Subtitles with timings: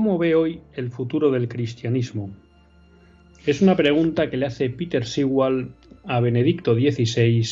[0.00, 2.30] ¿Cómo ve hoy el futuro del cristianismo?
[3.44, 7.46] Es una pregunta que le hace Peter Sewell a Benedicto XVI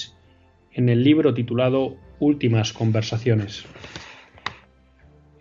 [0.72, 3.66] en el libro titulado Últimas Conversaciones.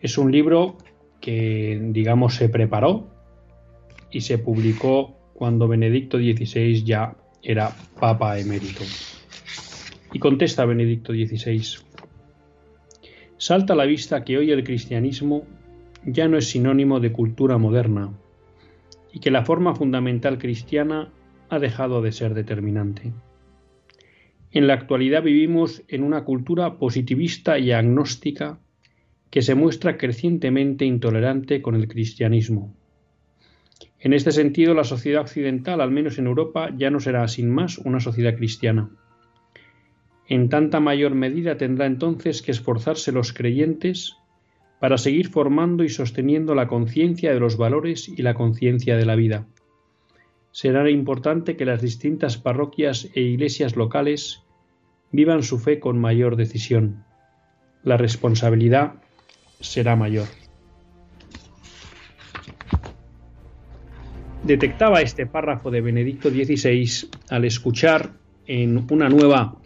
[0.02, 0.80] Es un libro
[1.22, 3.08] que, digamos, se preparó
[4.12, 8.84] y se publicó cuando Benedicto XVI ya era Papa emérito.
[10.12, 11.64] Y contesta Benedicto XVI,
[13.38, 15.46] salta a la vista que hoy el cristianismo
[16.08, 18.14] ya no es sinónimo de cultura moderna
[19.12, 21.12] y que la forma fundamental cristiana
[21.50, 23.12] ha dejado de ser determinante.
[24.52, 28.60] En la actualidad vivimos en una cultura positivista y agnóstica
[29.30, 32.74] que se muestra crecientemente intolerante con el cristianismo.
[34.00, 37.78] En este sentido, la sociedad occidental, al menos en Europa, ya no será sin más
[37.80, 38.90] una sociedad cristiana.
[40.30, 44.16] En tanta mayor medida tendrá entonces que esforzarse los creyentes
[44.80, 49.16] para seguir formando y sosteniendo la conciencia de los valores y la conciencia de la
[49.16, 49.48] vida.
[50.52, 54.44] Será importante que las distintas parroquias e iglesias locales
[55.12, 57.04] vivan su fe con mayor decisión.
[57.84, 58.96] La responsabilidad
[59.60, 60.28] será mayor.
[64.44, 68.14] Detectaba este párrafo de Benedicto XVI al escuchar
[68.46, 69.58] en una nueva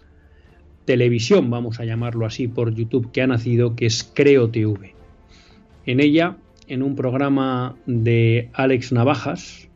[0.85, 4.95] televisión, vamos a llamarlo así, por YouTube que ha nacido, que es Creo TV.
[5.91, 6.37] En ella,
[6.69, 9.67] en un programa de Alex Navajas,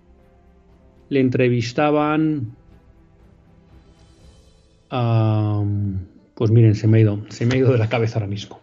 [1.09, 2.55] le entrevistaban
[4.89, 5.61] a...
[6.35, 8.61] Pues miren, se me, ha ido, se me ha ido de la cabeza ahora mismo.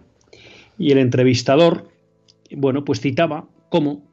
[0.79, 1.91] Y el entrevistador,
[2.57, 4.11] bueno, pues citaba cómo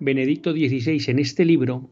[0.00, 1.88] Benedicto XVI en este libro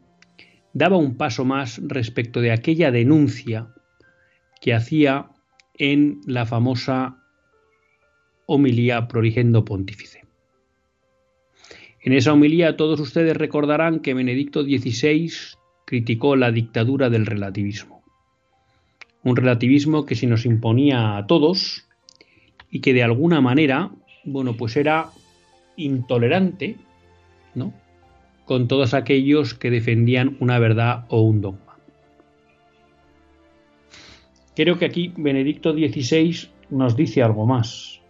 [0.73, 3.73] daba un paso más respecto de aquella denuncia
[4.59, 5.29] que hacía
[5.75, 7.23] en la famosa
[8.47, 10.28] homilía Prorigendo Pontífice.
[12.09, 15.31] En esa homilía todos ustedes recordarán que Benedicto XVI
[15.85, 18.01] criticó la dictadura del relativismo.
[19.23, 21.87] Un relativismo que se nos imponía a todos
[22.71, 23.91] y que de alguna manera,
[24.25, 25.11] bueno, pues era
[25.77, 26.77] intolerante,
[27.53, 27.75] ¿no?
[28.45, 31.77] Con todos aquellos que defendían una verdad o un dogma.
[34.55, 38.01] Creo que aquí Benedicto XVI nos dice algo más.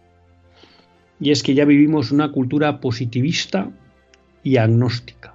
[1.20, 3.70] Y es que ya vivimos una cultura positivista
[4.42, 5.34] y agnóstica.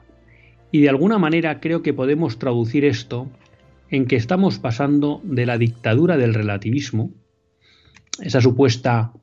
[0.71, 3.29] Y de alguna manera creo que podemos traducir esto
[3.89, 7.11] en que estamos pasando de la dictadura del relativismo,
[8.21, 9.13] esa supuesta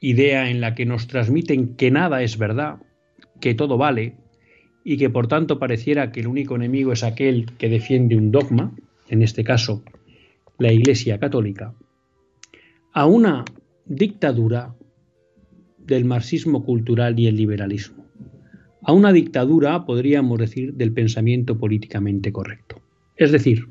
[0.00, 2.76] idea en la que nos transmiten que nada es verdad,
[3.40, 4.16] que todo vale,
[4.84, 8.72] y que por tanto pareciera que el único enemigo es aquel que defiende un dogma,
[9.08, 9.84] en este caso
[10.58, 11.74] la Iglesia Católica,
[12.92, 13.44] a una
[13.84, 14.74] dictadura
[15.78, 18.01] del marxismo cultural y el liberalismo
[18.84, 22.80] a una dictadura, podríamos decir, del pensamiento políticamente correcto.
[23.16, 23.68] Es decir,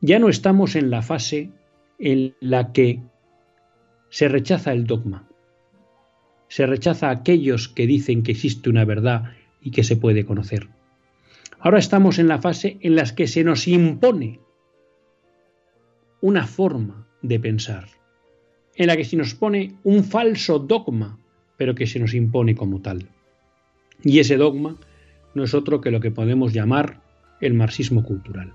[0.00, 1.50] ya no estamos en la fase
[1.98, 3.00] en la que
[4.08, 5.28] se rechaza el dogma,
[6.48, 10.68] se rechaza a aquellos que dicen que existe una verdad y que se puede conocer.
[11.58, 14.40] Ahora estamos en la fase en la que se nos impone
[16.22, 17.86] una forma de pensar,
[18.74, 21.18] en la que se nos pone un falso dogma,
[21.56, 23.08] pero que se nos impone como tal.
[24.02, 24.76] Y ese dogma
[25.34, 27.00] no es otro que lo que podemos llamar
[27.40, 28.52] el marxismo cultural.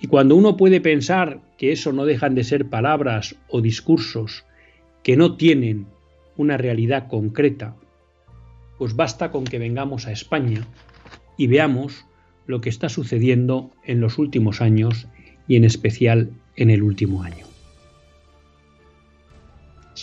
[0.00, 4.44] Y cuando uno puede pensar que eso no dejan de ser palabras o discursos
[5.02, 5.86] que no tienen
[6.36, 7.76] una realidad concreta,
[8.78, 10.66] pues basta con que vengamos a España
[11.38, 12.04] y veamos
[12.46, 15.06] lo que está sucediendo en los últimos años
[15.48, 17.53] y en especial en el último año.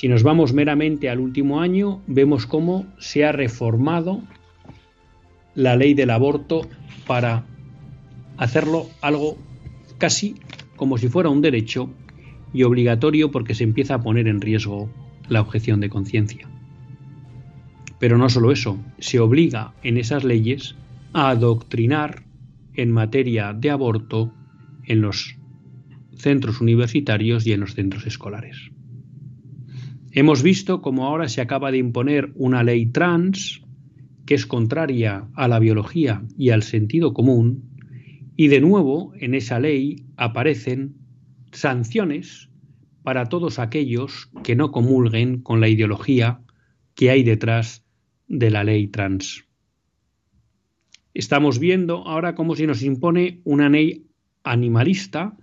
[0.02, 4.24] Si nos vamos meramente al último año, vemos cómo se ha reformado
[5.54, 6.68] la ley del aborto
[7.06, 7.46] para
[8.36, 9.38] hacerlo algo
[10.00, 10.34] casi
[10.76, 11.92] como si fuera un derecho
[12.52, 14.90] y obligatorio porque se empieza a poner en riesgo
[15.30, 16.50] la objeción de conciencia.
[18.00, 20.74] Pero no solo eso, se obliga en esas leyes
[21.14, 22.24] a adoctrinar
[22.74, 24.34] en materia de aborto
[24.84, 25.38] en los
[26.16, 28.71] centros universitarios y en los centros escolares.
[30.14, 33.62] Hemos visto cómo ahora se acaba de imponer una ley trans
[34.26, 37.64] que es contraria a la biología y al sentido común,
[38.36, 40.96] y de nuevo en esa ley aparecen
[41.54, 42.50] sanciones
[43.04, 46.42] para todos aquellos que no comulguen con la ideología
[46.94, 47.86] que hay detrás
[48.28, 49.46] de la ley trans.
[51.14, 54.08] Estamos viendo ahora cómo se nos impone una ley
[54.44, 55.38] animalista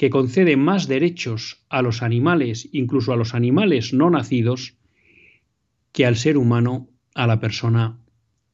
[0.00, 4.78] que concede más derechos a los animales, incluso a los animales no nacidos,
[5.92, 7.98] que al ser humano, a la persona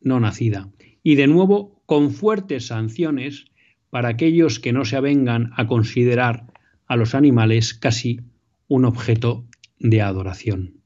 [0.00, 0.72] no nacida.
[1.04, 3.44] Y de nuevo, con fuertes sanciones
[3.90, 6.52] para aquellos que no se avengan a considerar
[6.88, 8.22] a los animales casi
[8.66, 9.46] un objeto
[9.78, 10.80] de adoración.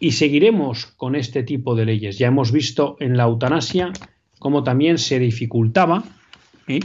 [0.00, 2.16] Y seguiremos con este tipo de leyes.
[2.16, 3.92] Ya hemos visto en la eutanasia
[4.38, 6.04] cómo también se dificultaba
[6.68, 6.80] ¿eh?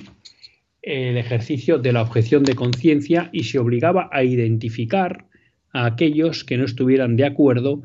[0.88, 5.26] El ejercicio de la objeción de conciencia y se obligaba a identificar
[5.74, 7.82] a aquellos que no estuvieran de acuerdo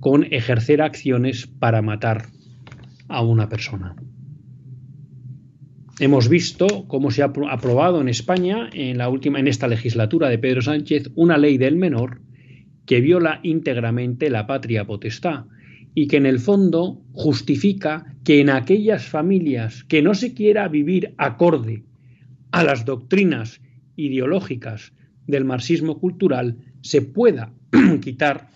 [0.00, 2.26] con ejercer acciones para matar
[3.08, 3.94] a una persona.
[6.00, 10.38] Hemos visto cómo se ha aprobado en España en la última en esta legislatura de
[10.38, 12.20] Pedro Sánchez una ley del menor
[12.86, 15.44] que viola íntegramente la patria potestad
[15.94, 21.14] y que en el fondo justifica que en aquellas familias que no se quiera vivir
[21.16, 21.85] acorde
[22.56, 23.60] a las doctrinas
[23.96, 24.92] ideológicas
[25.26, 27.52] del marxismo cultural se pueda
[28.00, 28.48] quitar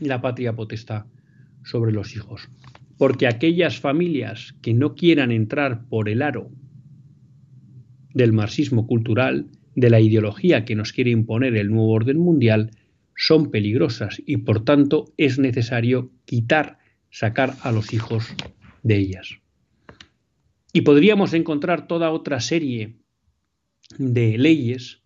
[0.00, 1.06] la patria potestad
[1.64, 2.48] sobre los hijos
[2.98, 6.50] porque aquellas familias que no quieran entrar por el aro
[8.14, 12.70] del marxismo cultural, de la ideología que nos quiere imponer el nuevo orden mundial,
[13.14, 16.78] son peligrosas y por tanto es necesario quitar,
[17.10, 18.34] sacar a los hijos
[18.82, 19.38] de ellas.
[20.72, 22.96] Y podríamos encontrar toda otra serie
[23.98, 25.02] de leyes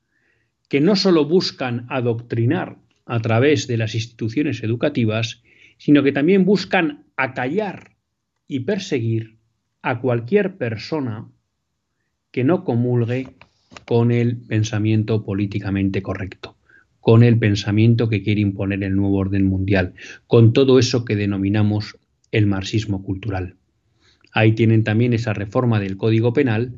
[0.69, 5.43] que no solo buscan adoctrinar a través de las instituciones educativas,
[5.79, 7.97] sino que también buscan acallar
[8.47, 9.39] y perseguir
[9.83, 11.29] a cualquier persona
[12.31, 13.29] que no comulgue
[13.85, 16.57] con el pensamiento políticamente correcto,
[17.01, 19.95] con el pensamiento que quiere imponer el nuevo orden mundial,
[20.27, 21.99] con todo eso que denominamos
[22.31, 23.57] el marxismo cultural.
[24.33, 26.75] Ahí tienen también esa reforma del Código Penal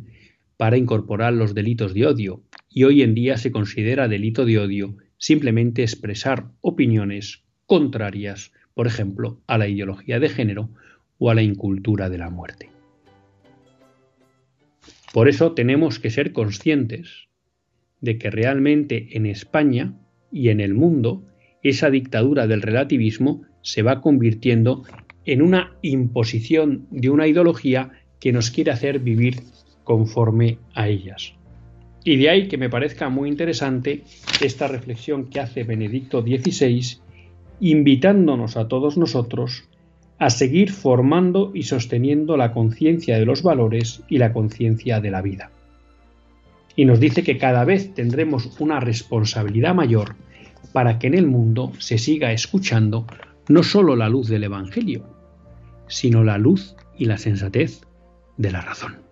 [0.63, 4.97] para incorporar los delitos de odio, y hoy en día se considera delito de odio
[5.19, 10.71] simplemente expresar opiniones contrarias por ejemplo, a la ideología de género
[11.19, 12.71] o a la incultura de la muerte.
[15.13, 17.27] Por eso tenemos que ser conscientes
[18.01, 19.95] de que realmente en España
[20.31, 21.27] y en el mundo
[21.65, 24.85] esa dictadura del relativismo se va convirtiendo
[25.25, 29.41] en una imposición de una ideología que nos quiere hacer vivir
[29.85, 31.35] conforme a ellas.
[32.05, 34.03] Y de ahí que me parezca muy interesante
[34.41, 36.99] esta reflexión que hace Benedicto XVI
[37.61, 39.69] invitándonos a todos nosotros
[40.19, 45.23] a seguir formando y sosteniendo la conciencia de los valores y la conciencia de la
[45.23, 45.51] vida.
[46.75, 50.17] Y nos dice que cada vez tendremos una responsabilidad mayor
[50.73, 53.07] para que en el mundo se siga escuchando
[53.49, 55.05] no sólo la luz del Evangelio,
[55.87, 57.83] sino la luz y la sensatez
[58.37, 59.12] de la razón.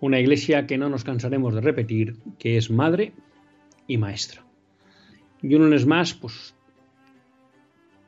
[0.00, 3.12] Una Iglesia que no nos cansaremos de repetir, que es madre
[3.86, 4.44] y maestra.
[5.42, 6.54] Y un lunes más, pues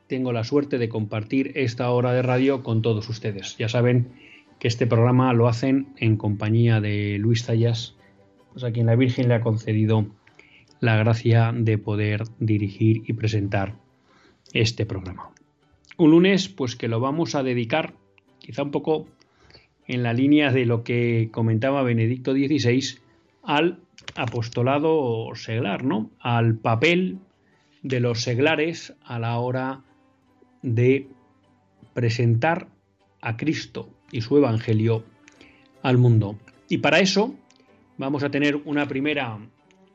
[0.07, 3.57] tengo la suerte de compartir esta hora de radio con todos ustedes.
[3.57, 4.11] Ya saben
[4.59, 7.95] que este programa lo hacen en compañía de Luis Zayas,
[8.51, 10.07] pues a quien la Virgen le ha concedido
[10.79, 13.75] la gracia de poder dirigir y presentar
[14.53, 15.31] este programa.
[15.97, 17.93] Un lunes, pues que lo vamos a dedicar,
[18.39, 19.07] quizá un poco
[19.87, 22.99] en la línea de lo que comentaba Benedicto XVI,
[23.43, 23.79] al
[24.15, 26.09] apostolado seglar, ¿no?
[26.19, 27.17] Al papel
[27.81, 29.81] de los seglares a la hora
[30.61, 31.07] de
[31.93, 32.67] presentar
[33.21, 35.03] a Cristo y su Evangelio
[35.81, 36.37] al mundo.
[36.69, 37.35] Y para eso
[37.97, 39.37] vamos a tener una primera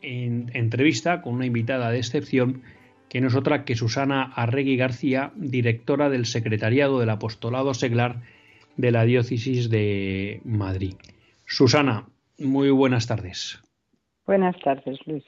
[0.00, 2.62] entrevista con una invitada de excepción,
[3.08, 8.20] que no es otra que Susana Arregui García, directora del Secretariado del Apostolado Seglar
[8.78, 10.94] de la Diócesis de Madrid.
[11.44, 12.08] Susana,
[12.38, 13.60] muy buenas tardes.
[14.26, 15.24] Buenas tardes, Luis.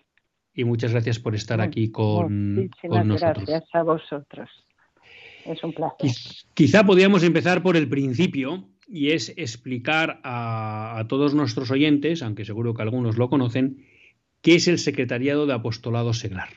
[0.54, 3.46] Y muchas gracias por estar aquí con, con nosotros.
[3.46, 4.48] Gracias a vosotros.
[5.44, 6.10] Es un placer.
[6.54, 12.74] Quizá podríamos empezar por el principio y es explicar a, todos nuestros oyentes, aunque seguro
[12.74, 13.84] que algunos lo conocen,
[14.42, 16.50] qué es el Secretariado de Apostolado Seglar.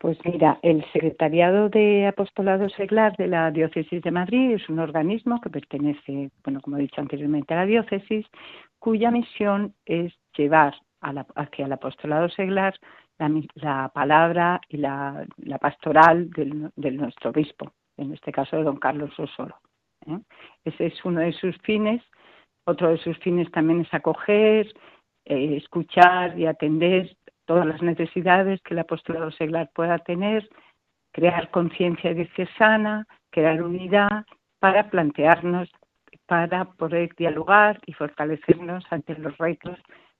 [0.00, 5.42] Pues mira, el Secretariado de Apostolado Seglar de la Diócesis de Madrid es un organismo
[5.42, 8.24] que pertenece, bueno, como he dicho anteriormente, a la diócesis,
[8.78, 12.74] cuya misión es llevar hacia el apostolado seglar
[13.56, 15.26] la, palabra y la,
[15.60, 19.56] pastoral de nuestro obispo, en este caso de don Carlos Osoro.
[20.06, 20.18] ¿eh?
[20.64, 22.02] Ese es uno de sus fines.
[22.64, 24.72] Otro de sus fines también es acoger,
[25.26, 27.14] eh, escuchar y atender
[27.50, 30.48] todas las necesidades que el apostolado seglar pueda tener,
[31.10, 34.24] crear conciencia diocesana, crear unidad
[34.60, 35.68] para plantearnos,
[36.26, 39.76] para poder dialogar y fortalecernos ante los retos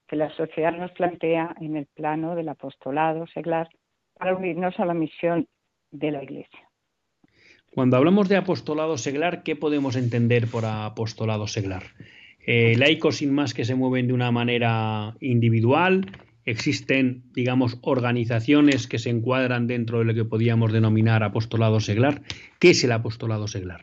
[0.08, 3.68] que la sociedad nos plantea en el plano del apostolado seglar
[4.14, 5.46] para unirnos a la misión
[5.92, 6.68] de la Iglesia.
[7.72, 11.84] Cuando hablamos de apostolado seglar, ¿qué podemos entender por apostolado seglar?
[12.44, 16.06] Eh, laicos sin más que se mueven de una manera individual,
[16.50, 22.22] existen, digamos, organizaciones que se encuadran dentro de lo que podríamos denominar apostolado seglar.
[22.58, 23.82] ¿Qué es el apostolado seglar?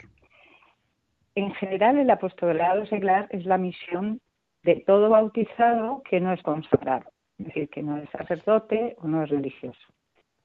[1.36, 4.19] En general, el apostolado seglar es la misión
[4.63, 9.24] de todo bautizado que no es consagrado, es decir, que no es sacerdote o no
[9.24, 9.79] es religioso.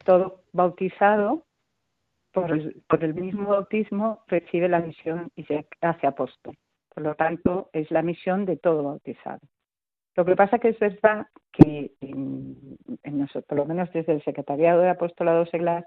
[0.04, 1.44] Todo bautizado
[2.32, 6.56] por el, mismo bautismo recibe la misión y se hace apóstol.
[6.94, 9.40] Por lo tanto, es la misión de todo bautizado.
[10.16, 14.80] Lo que pasa que es verdad que en, nosotros, por lo menos desde el Secretariado
[14.82, 15.86] de Apostolado Seglar,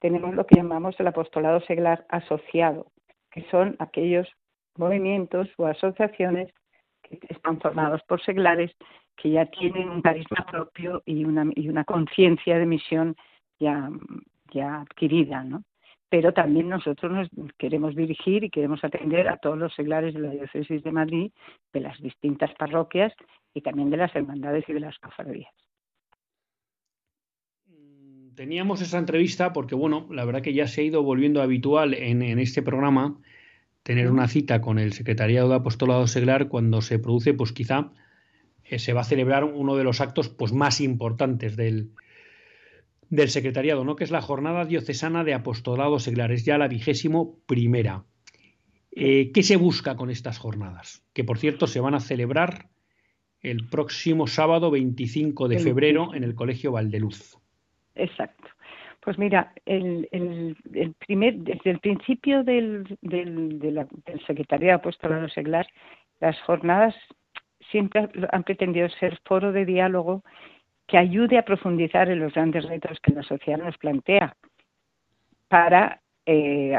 [0.00, 2.86] tenemos lo que llamamos el apostolado seglar asociado,
[3.30, 4.28] que son aquellos
[4.76, 6.52] movimientos o asociaciones
[7.28, 8.70] están formados por seglares
[9.16, 13.16] que ya tienen un carisma propio y una, y una conciencia de misión
[13.60, 13.90] ya,
[14.52, 15.62] ya adquirida, ¿no?
[16.12, 20.28] Pero también nosotros nos queremos dirigir y queremos atender a todos los seglares de la
[20.28, 21.32] diócesis de Madrid,
[21.72, 23.14] de las distintas parroquias
[23.54, 25.54] y también de las hermandades y de las cofradías.
[27.66, 31.94] Mm, teníamos esa entrevista porque, bueno, la verdad que ya se ha ido volviendo habitual
[31.94, 33.16] en, en este programa
[33.82, 37.90] tener una cita con el Secretariado de Apostolado Seglar cuando se produce, pues quizá
[38.64, 41.92] eh, se va a celebrar uno de los actos pues, más importantes del,
[43.12, 43.94] del Secretariado, ¿no?
[43.94, 48.04] que es la Jornada Diocesana de Apostolado Seglar, es ya la vigésimo primera.
[48.90, 51.04] Eh, ¿Qué se busca con estas jornadas?
[51.12, 52.70] Que por cierto se van a celebrar
[53.42, 57.36] el próximo sábado 25 de febrero en el Colegio Valdeluz.
[57.96, 58.48] Exacto.
[59.00, 60.56] Pues mira, el,
[61.06, 65.66] primer, desde el principio del, del, del Secretario de Apostolado Seglar,
[66.18, 66.94] las jornadas
[67.70, 70.24] siempre han pretendido ser foro de diálogo
[70.86, 74.34] que ayude a profundizar en los grandes retos que la sociedad nos plantea
[75.48, 76.74] para, eh,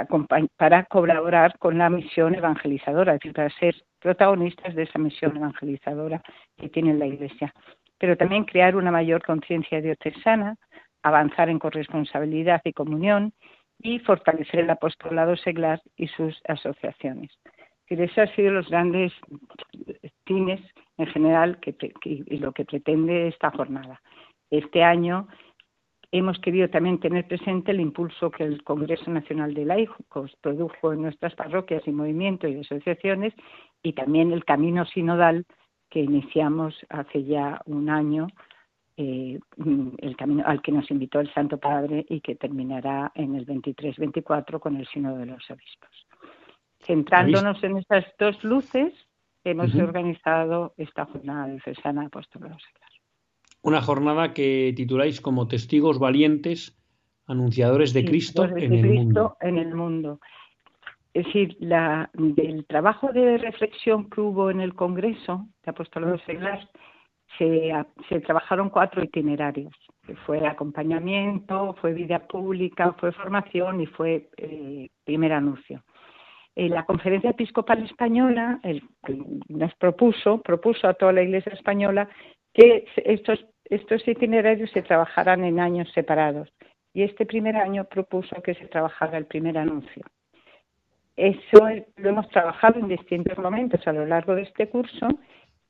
[0.58, 6.22] para colaborar con la misión evangelizadora, es decir, para ser protagonistas de esa misión evangelizadora
[6.58, 7.54] que tiene la Iglesia.
[7.98, 10.58] Pero también crear una mayor conciencia diocesana,
[11.04, 13.34] avanzar en corresponsabilidad y comunión
[13.80, 17.32] y fortalecer el apostolado seglar y sus asociaciones.
[17.88, 19.14] Esos han sido los grandes
[20.26, 20.62] fines
[20.98, 24.02] en general que, y lo que pretende esta jornada.
[24.50, 25.28] Este año
[26.14, 31.02] hemos querido también tener presente el impulso que el Congreso Nacional de Laicos produjo en
[31.02, 33.34] nuestras parroquias y movimientos y asociaciones
[33.82, 35.46] y también el camino sinodal
[35.90, 38.28] que iniciamos hace ya un año,
[38.96, 39.40] eh,
[39.98, 44.60] el camino al que nos invitó el Santo Padre y que terminará en el 23-24
[44.60, 46.08] con el Sínodo de los Obispos.
[46.86, 48.94] Centrándonos en estas dos luces,
[49.44, 52.58] hemos organizado esta jornada de Cesana Apostolado
[53.62, 56.78] Una jornada que tituláis como Testigos Valientes,
[57.26, 59.38] Anunciadores de Cristo, en, el mundo.
[59.40, 60.20] en el mundo.
[61.14, 66.68] Es decir, la, del trabajo de reflexión que hubo en el Congreso de Apostolado Seglar,
[67.38, 67.72] se,
[68.10, 69.74] se trabajaron cuatro itinerarios.
[70.26, 75.84] Fue acompañamiento, fue vida pública, fue formación y fue eh, primer anuncio.
[76.56, 78.60] Eh, la Conferencia Episcopal Española
[79.50, 82.08] nos propuso, propuso a toda la Iglesia española
[82.54, 86.50] que estos, estos itinerarios se trabajaran en años separados.
[86.94, 90.04] Y este primer año propuso que se trabajara el primer anuncio.
[91.16, 91.68] Eso
[91.98, 95.08] lo hemos trabajado en distintos momentos a lo largo de este curso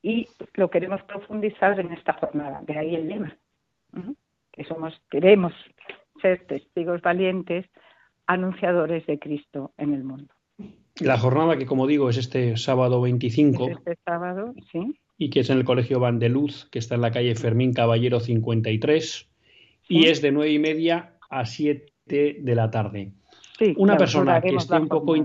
[0.01, 2.61] y lo queremos profundizar en esta jornada.
[2.63, 3.37] De ahí el lema,
[4.51, 5.53] que somos, queremos
[6.21, 7.65] ser testigos valientes,
[8.27, 10.32] anunciadores de Cristo en el mundo.
[10.99, 13.69] La jornada que, como digo, es este sábado 25.
[13.69, 14.95] este sábado, sí.
[15.17, 17.73] Y que es en el Colegio Van de Luz, que está en la calle Fermín
[17.73, 19.29] Caballero 53.
[19.89, 23.11] Y es de nueve y media a siete de la tarde
[23.77, 25.15] una persona que esté un poco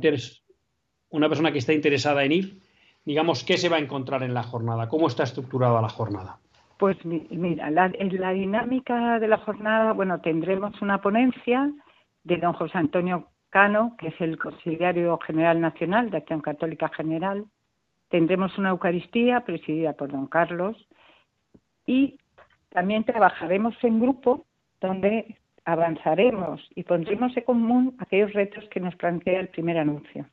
[1.10, 2.60] una persona que está interesada en ir,
[3.04, 4.88] digamos, ¿qué se va a encontrar en la jornada?
[4.88, 6.38] ¿Cómo está estructurada la jornada?
[6.78, 11.72] Pues mira, la, en la dinámica de la jornada, bueno, tendremos una ponencia
[12.24, 17.44] de don José Antonio Cano, que es el conciliario general nacional de Acción Católica General.
[18.08, 20.76] Tendremos una Eucaristía presidida por don Carlos
[21.86, 22.18] y
[22.70, 24.44] también trabajaremos en grupo
[24.80, 30.26] donde avanzaremos y pondremos en común aquellos retos que nos plantea el primer anuncio.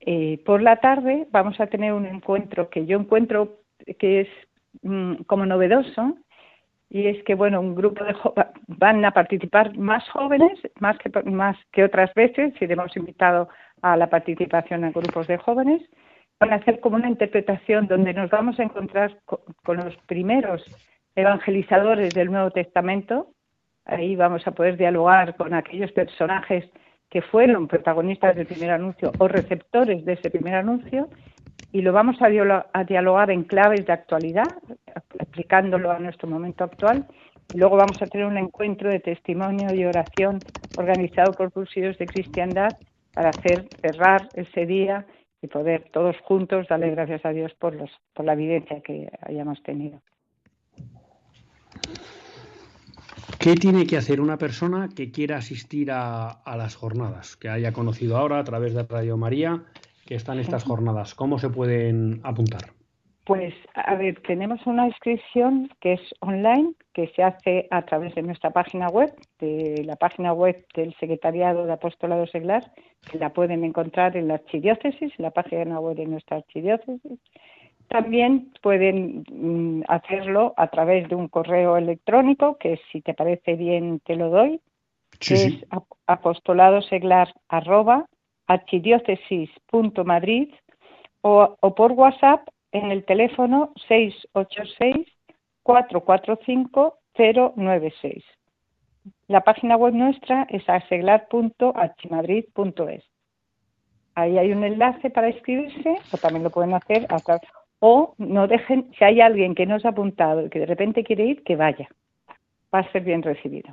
[0.00, 3.58] Eh, por la tarde vamos a tener un encuentro que yo encuentro
[3.98, 4.28] que es
[4.82, 6.16] mm, como novedoso
[6.90, 8.14] y es que bueno un grupo de
[8.66, 13.48] van a participar más jóvenes más que más que otras veces y hemos invitado
[13.82, 15.82] a la participación a grupos de jóvenes.
[16.38, 20.64] Van a hacer como una interpretación donde nos vamos a encontrar con los primeros
[21.14, 23.28] evangelizadores del Nuevo Testamento.
[23.84, 26.64] Ahí vamos a poder dialogar con aquellos personajes
[27.10, 31.08] que fueron protagonistas del primer anuncio o receptores de ese primer anuncio
[31.72, 32.28] y lo vamos a,
[32.84, 34.48] dialogar en claves de actualidad,
[35.18, 37.06] aplicándolo a nuestro momento actual.
[37.54, 40.38] Y luego vamos a tener un encuentro de testimonio y oración
[40.76, 42.70] organizado por cursillos de cristiandad
[43.12, 45.06] para hacer cerrar ese día
[45.42, 49.62] y poder todos juntos darle gracias a Dios por, los, por la evidencia que hayamos
[49.62, 50.00] tenido.
[53.38, 58.18] ¿Qué tiene que hacer una persona que quiera asistir a, las jornadas, que haya conocido
[58.18, 59.64] ahora a través de Radio María
[60.10, 61.14] que están estas jornadas?
[61.14, 62.62] ¿Cómo se pueden apuntar?
[63.24, 68.22] Pues, a ver, tenemos una inscripción que es online, que se hace a través de
[68.22, 72.72] nuestra página web, de la página web del Secretariado de Apostolado Seglar,
[73.08, 77.20] que la pueden encontrar en la archidiócesis, en la página web de nuestra archidiócesis.
[77.86, 84.00] También pueden mm, hacerlo a través de un correo electrónico, que si te parece bien
[84.00, 84.60] te lo doy,
[85.20, 85.66] que es
[86.08, 88.06] apostoladoseglar arroba
[88.50, 90.52] archidiócesis.madrid
[91.22, 95.06] o, por WhatsApp en el teléfono 686
[95.62, 96.96] 445
[97.56, 98.24] 096.
[99.28, 103.04] La página web nuestra es aseglar.archimadrid.es.
[104.14, 107.06] Ahí hay un enlace para inscribirse o también lo pueden hacer
[107.78, 111.04] o no dejen, si hay alguien que no se ha apuntado y que de repente
[111.04, 111.88] quiere ir, que vaya.
[112.74, 113.72] Va a ser bien recibido.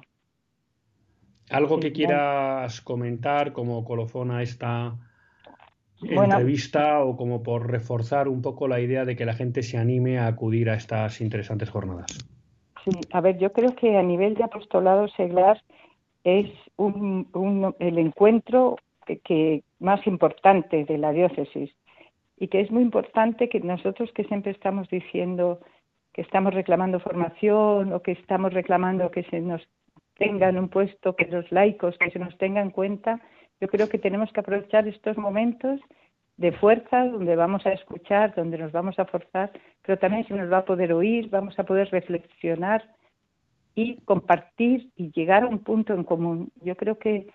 [1.50, 4.96] ¿Algo que quieras comentar como colofón a esta
[6.02, 10.20] entrevista o como por reforzar un poco la idea de que la gente se anime
[10.20, 12.18] a acudir a estas interesantes jornadas?
[12.84, 15.62] Sí, a ver, yo creo que a nivel de apostolado seglar
[16.24, 18.78] es el encuentro
[19.24, 21.72] que, más importante de la diócesis
[22.38, 25.60] y que es muy importante que nosotros que siempre estamos diciendo
[26.14, 29.62] que estamos reclamando formación o que estamos reclamando que se nos
[30.18, 33.22] tenga en un puesto, que los laicos, que se nos tenga en cuenta,
[33.60, 35.80] yo creo que tenemos que aprovechar estos momentos
[36.38, 39.52] de fuerza, donde vamos a escuchar, donde nos vamos a forzar,
[39.84, 42.88] pero también se nos va a poder oír, vamos a poder reflexionar
[43.74, 46.52] y compartir y llegar a un punto en común.
[46.62, 47.28] Yo creo que,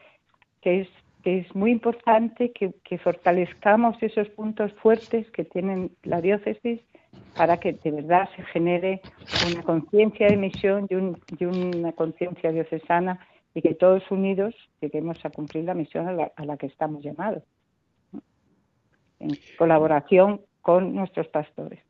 [0.61, 0.89] que es
[1.25, 6.81] es muy importante que, fortalezcamos esos puntos fuertes que tienen la diócesis
[7.37, 9.01] para que de verdad se genere
[9.51, 13.19] una conciencia de misión y, una conciencia diocesana
[13.55, 17.43] y que todos unidos lleguemos a cumplir la misión a la, que estamos llamados.
[19.21, 21.81] en colaboración con nuestros pastores.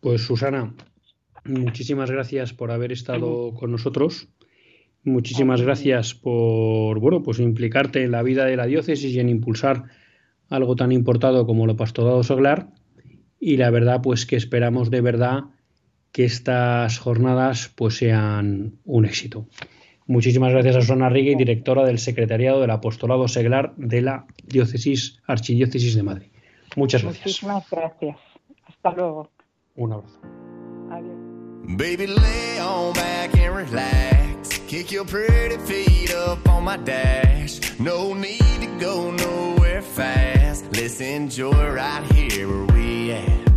[0.00, 0.74] Pues Susana,
[1.44, 4.28] muchísimas gracias por haber estado con nosotros.
[5.02, 9.84] Muchísimas gracias por bueno, pues implicarte en la vida de la diócesis y en impulsar
[10.50, 12.68] algo tan importado como lo pastorado seglar.
[13.40, 15.44] Y la verdad, pues que esperamos de verdad
[16.12, 19.46] que estas jornadas pues sean un éxito.
[20.06, 25.94] Muchísimas gracias a Susana Rigui, directora del Secretariado del Apostolado Seglar de la Diócesis, Archidiócesis
[25.94, 26.28] de Madrid.
[26.76, 27.26] Muchas gracias.
[27.26, 28.16] Muchísimas gracias.
[28.66, 29.30] Hasta luego.
[29.76, 30.20] Un abrazo.
[30.90, 31.16] Adiós.
[31.76, 34.58] Baby, lay on back and relax.
[34.66, 37.60] Kick your pretty feet up on my dash.
[37.78, 40.64] No need to go nowhere fast.
[40.76, 43.48] Let's enjoy right here where we at.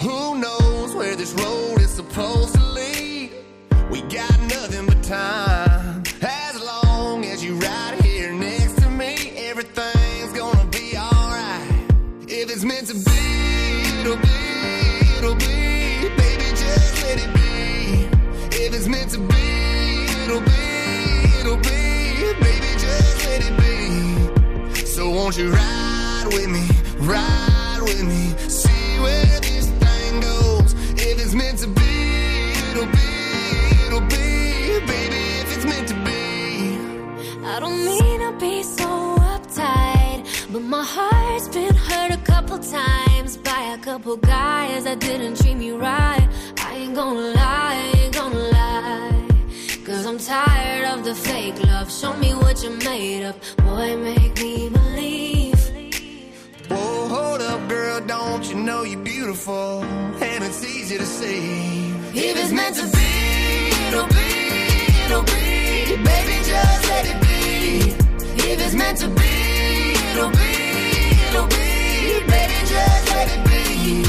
[0.00, 3.32] Who knows where this road is supposed to lead?
[3.90, 5.65] We got nothing but time.
[25.26, 26.64] Won't you ride with me,
[26.98, 30.72] ride with me, see where this thing goes.
[30.92, 33.10] If it's meant to be, it'll be,
[33.86, 34.86] it'll be.
[34.86, 37.44] Baby, if it's meant to be.
[37.44, 43.36] I don't mean to be so uptight, but my heart's been hurt a couple times
[43.36, 46.28] by a couple guys that didn't treat me right.
[46.58, 49.26] I ain't gonna lie, I ain't gonna lie.
[49.84, 51.92] Cause I'm tired of the fake love.
[51.92, 53.34] Show me what you're made of.
[53.56, 54.68] Boy, make me
[58.66, 59.84] know you're beautiful?
[59.84, 61.90] And it's easy to see.
[62.12, 63.12] If it's meant to be,
[63.86, 64.30] it'll be,
[65.04, 65.94] it'll be.
[66.10, 67.94] Baby, just let it be.
[68.50, 69.34] If it's meant to be,
[70.10, 70.54] it'll be,
[71.28, 72.26] it'll be.
[72.26, 74.02] Baby, just let it be.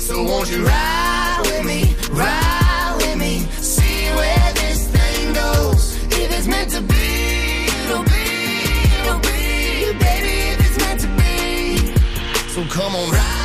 [0.00, 5.96] So won't you ride with me, ride with me, see where this thing goes.
[6.06, 8.24] If it's meant to be, it'll be,
[9.00, 9.92] it'll be.
[10.06, 11.92] Baby, if it's meant to be.
[12.54, 13.41] So come on, ride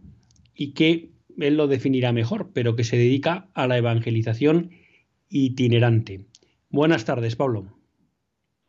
[0.54, 4.70] y que él lo definirá mejor, pero que se dedica a la evangelización
[5.28, 6.26] itinerante.
[6.70, 7.77] Buenas tardes, Pablo.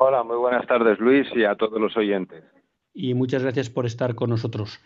[0.02, 2.42] Hola, muy buenas tardes, Luis, y a todos los oyentes.
[2.94, 4.80] Y muchas gracias por estar con nosotros.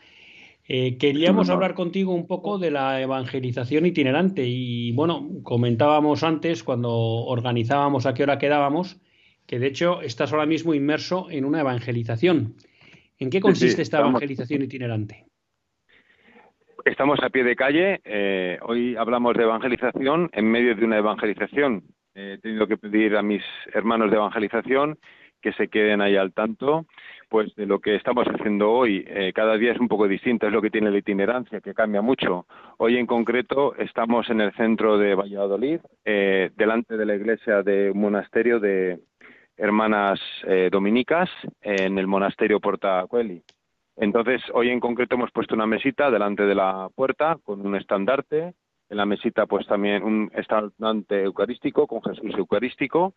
[0.67, 6.89] Eh, queríamos hablar contigo un poco de la evangelización itinerante y bueno, comentábamos antes cuando
[6.91, 8.99] organizábamos a qué hora quedábamos
[9.45, 12.55] que de hecho estás ahora mismo inmerso en una evangelización.
[13.19, 15.25] ¿En qué consiste Sí, esta estamos- evangelización itinerante?
[16.85, 18.01] Estamos a pie de calle.
[18.05, 21.83] eh, hoy hablamos de evangelización en medio de una evangelización.
[22.15, 24.99] He tenido que pedir a mis hermanos de evangelización
[25.41, 26.85] que se queden ahí al tanto,
[27.27, 29.03] pues de lo que estamos haciendo hoy.
[29.07, 32.01] Eh, cada día es un poco distinto, es lo que tiene la itinerancia, que cambia
[32.01, 32.45] mucho.
[32.77, 37.91] Hoy en concreto estamos en el centro de Valladolid, eh, delante de la iglesia de
[37.91, 38.99] un monasterio de
[39.57, 41.29] hermanas eh, dominicas,
[41.61, 43.43] en el monasterio Porta Coeli.
[43.97, 48.53] Entonces, hoy en concreto hemos puesto una mesita delante de la puerta con un estandarte.
[48.89, 53.13] En la mesita, pues también un estandarte eucarístico con Jesús eucarístico.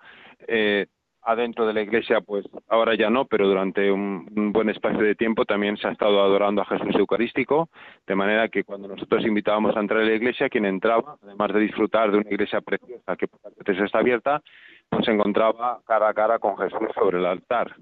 [0.47, 0.87] Eh,
[1.27, 5.45] adentro de la iglesia, pues ahora ya no, pero durante un, buen espacio de tiempo
[5.45, 7.69] también se ha estado adorando a Jesús Eucarístico,
[8.07, 11.61] de manera que cuando nosotros invitábamos a entrar a la iglesia, quien entraba, además de
[11.61, 14.41] disfrutar de una iglesia preciosa que por está abierta,
[14.89, 17.75] pues se encontraba cara a cara con Jesús sobre el altar.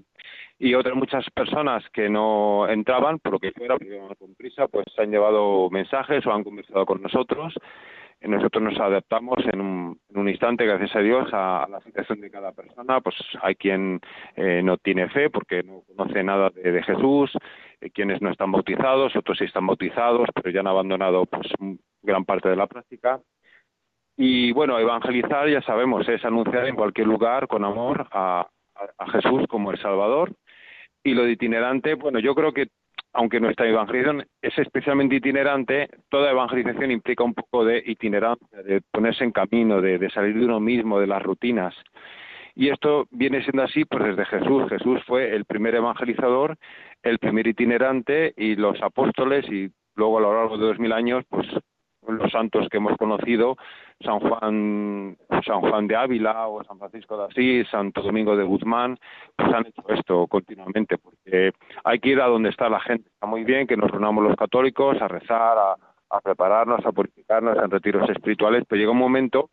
[0.57, 4.67] Y otras muchas personas que no entraban, por lo que fuera, porque iban con prisa,
[4.67, 7.53] pues han llevado mensajes o han conversado con nosotros
[8.27, 13.01] nosotros nos adaptamos en un, instante, gracias a Dios, a, la situación de cada persona.
[13.01, 13.99] Pues hay quien
[14.35, 17.31] eh, no tiene fe porque no conoce nada de, Jesús,
[17.81, 21.47] eh, quienes no están bautizados, otros sí están bautizados, pero ya han abandonado pues
[22.01, 23.19] gran parte de la práctica.
[24.17, 28.47] Y bueno, evangelizar, ya sabemos, es anunciar en cualquier lugar con amor a
[29.11, 30.31] Jesús como el Salvador.
[31.05, 32.65] Y lo de itinerante, bueno, yo creo que
[33.13, 39.23] aunque nuestra evangelización es especialmente itinerante, toda evangelización implica un poco de itinerancia, de ponerse
[39.23, 41.75] en camino, de, salir de uno mismo, de las rutinas.
[42.55, 44.67] Y esto viene siendo así pues desde Jesús.
[44.67, 46.57] Jesús fue el primer evangelizador,
[47.03, 51.23] el primer itinerante y los apóstoles y luego a lo largo de dos mil años
[51.29, 51.47] pues
[52.07, 53.57] los santos que hemos conocido,
[54.01, 58.97] San Juan, San Juan de Ávila o San Francisco de Asís, Santo Domingo de Guzmán,
[59.35, 61.51] pues han hecho esto continuamente, porque
[61.83, 63.09] hay que ir a donde está la gente.
[63.09, 65.75] Está muy bien que nos reunamos los católicos a rezar, a,
[66.09, 69.49] a prepararnos, a purificarnos en retiros espirituales, pero llega un momento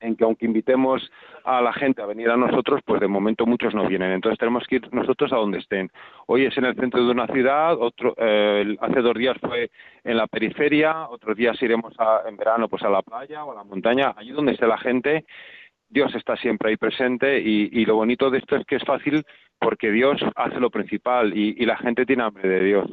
[0.00, 1.10] en que aunque invitemos
[1.44, 4.12] a la gente a venir a nosotros, pues de momento muchos no vienen.
[4.12, 5.90] Entonces tenemos que ir nosotros a donde estén.
[6.26, 9.70] Hoy es en el centro de una ciudad, otro, eh, hace dos días fue
[10.04, 11.94] en la periferia, otros días iremos
[12.26, 15.24] en verano pues a la playa o a la montaña, allí donde esté la gente.
[15.88, 19.24] Dios está siempre ahí presente y, lo bonito de esto es que es fácil
[19.58, 22.90] porque Dios hace lo principal y la gente tiene hambre de Dios.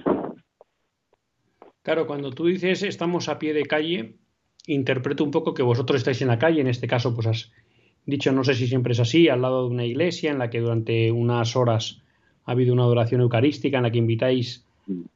[1.88, 4.15] Claro, cuando tú dices estamos a pie de calle,
[4.68, 7.52] interpreto un poco que vosotros estáis en la calle, en este caso, pues has
[8.06, 10.60] dicho, no sé si siempre es así, al lado de una iglesia en la que
[10.60, 12.04] durante unas horas
[12.46, 14.66] ha habido una adoración eucarística en la que invitáis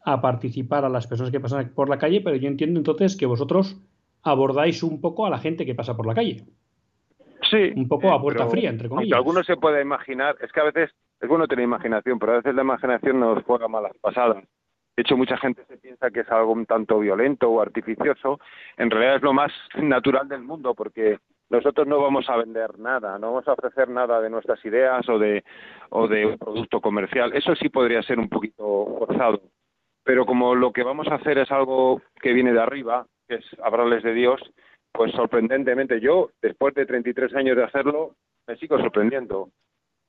[0.03, 3.25] a participar a las personas que pasan por la calle, pero yo entiendo entonces que
[3.25, 3.77] vosotros
[4.23, 6.43] abordáis un poco a la gente que pasa por la calle.
[7.49, 7.71] Sí.
[7.75, 9.17] Un poco a puerta fría, entre comillas.
[9.17, 12.55] Algunos se puede imaginar, es que a veces es bueno tener imaginación, pero a veces
[12.55, 14.43] la imaginación nos juega malas pasadas.
[14.95, 18.39] De hecho, mucha gente se piensa que es algo un tanto violento o artificioso.
[18.77, 21.17] En realidad es lo más natural del mundo porque
[21.49, 25.19] nosotros no vamos a vender nada, no vamos a ofrecer nada de nuestras ideas o
[25.19, 25.43] de,
[25.89, 27.33] o de un producto comercial.
[27.33, 28.63] Eso sí podría ser un poquito
[28.99, 29.41] forzado.
[30.03, 33.45] Pero como lo que vamos a hacer es algo que viene de arriba, que es
[33.63, 34.41] hablarles de Dios,
[34.91, 38.15] pues sorprendentemente yo, después de 33 años de hacerlo,
[38.47, 39.49] me sigo sorprendiendo.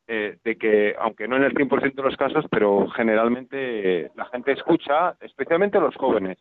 [0.08, 4.52] Eh, de que, aunque no en el 100% de los casos, pero generalmente la gente
[4.52, 6.38] escucha, especialmente los jóvenes,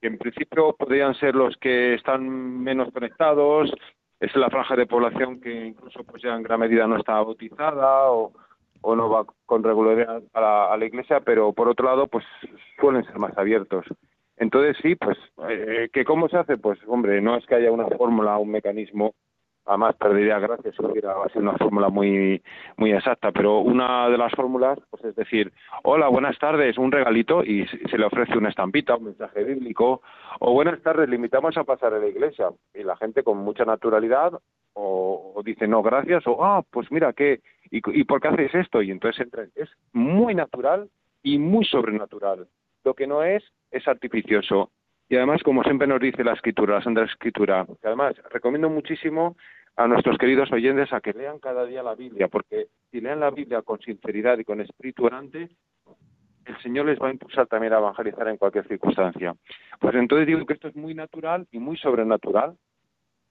[0.00, 2.22] que en principio podrían ser los que están
[2.62, 3.72] menos conectados,
[4.20, 8.10] es la franja de población que incluso pues ya en gran medida no está bautizada
[8.10, 8.32] o,
[8.80, 12.24] o no va con regularidad a la, iglesia, pero por otro lado pues
[12.78, 13.86] suelen ser más abiertos.
[14.36, 15.16] Entonces sí, pues,
[15.48, 16.58] eh, ¿que ¿cómo se hace?
[16.58, 19.14] Pues hombre, no es que haya una fórmula, un mecanismo
[19.66, 22.42] además perdería gracia si hubiera sido una fórmula muy
[22.76, 27.42] muy exacta, pero una de las fórmulas pues es decir, hola, buenas tardes, un regalito
[27.44, 30.02] y se le ofrece una estampita, un mensaje bíblico,
[30.40, 33.64] o buenas tardes, le invitamos a pasar a la iglesia y la gente con mucha
[33.64, 34.32] naturalidad
[34.74, 37.40] o, dice no, gracias, o ah, pues mira, ¿qué?
[37.70, 38.82] ¿Y, ¿Y por qué haces esto?
[38.82, 40.88] Y entonces entra, es muy natural
[41.22, 42.46] y muy sobrenatural.
[42.84, 44.70] Lo que no es es artificioso
[45.08, 49.36] y además, como siempre nos dice la escritura, la Santa Escritura, que además recomiendo muchísimo
[49.76, 53.30] a nuestros queridos oyentes a que lean cada día la Biblia, porque si leen la
[53.30, 55.50] Biblia con sinceridad y con espíritu orante,
[56.46, 59.34] el Señor les va a impulsar también a evangelizar en cualquier circunstancia.
[59.80, 62.56] Pues entonces digo que esto es muy natural y muy sobrenatural,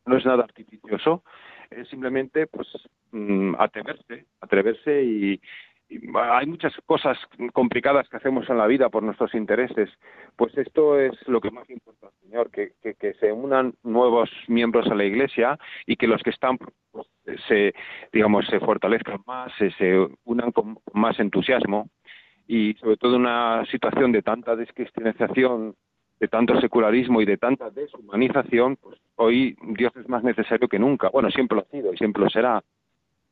[0.05, 1.23] no es nada artificioso,
[1.69, 2.67] es simplemente pues
[3.11, 5.41] mm, atreverse, atreverse y,
[6.13, 7.17] hay muchas cosas
[7.53, 9.89] complicadas que hacemos en la vida por nuestros intereses.
[10.35, 14.95] Pues esto es lo que más importa, Señor, que, que, se unan nuevos miembros a
[14.95, 16.57] la Iglesia y que los que están
[16.91, 17.07] pues,
[17.47, 17.73] se,
[18.11, 21.89] digamos, se fortalezcan más, se, se unan con más entusiasmo
[22.47, 25.75] y sobre todo en una situación de tanta descristianización,
[26.19, 31.09] de tanto secularismo y de tanta deshumanización, pues hoy Dios es más necesario que nunca.
[31.09, 32.63] Bueno, siempre lo ha sido y siempre lo será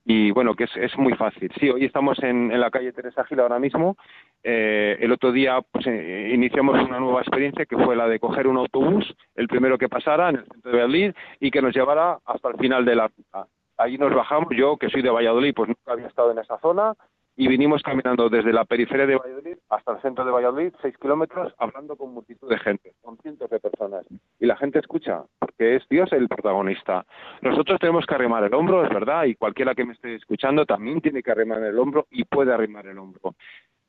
[0.04, 1.52] y bueno, que es, es muy fácil.
[1.60, 3.98] Sí, hoy estamos en, en la calle Teresa Gil ahora mismo.
[4.44, 8.48] Eh, el otro día pues, eh, iniciamos una nueva experiencia que fue la de coger
[8.48, 12.18] un autobús, el primero que pasara en el centro de Berlín y que nos llevara
[12.26, 13.48] hasta el final de la ruta.
[13.78, 16.94] Allí nos bajamos, yo que soy de Valladolid, pues nunca había estado en esa zona
[17.42, 21.52] y vinimos caminando desde la periferia de Valladolid hasta el centro de Valladolid, seis kilómetros,
[21.58, 24.06] hablando con multitud de gente, con cientos de personas.
[24.40, 27.04] Y la gente escucha, porque es Dios el protagonista.
[27.42, 31.02] Nosotros tenemos que arrimar el hombro, es verdad, y cualquiera que me esté escuchando también
[31.02, 33.34] tiene que arrimar el hombro y puede arrimar el hombro.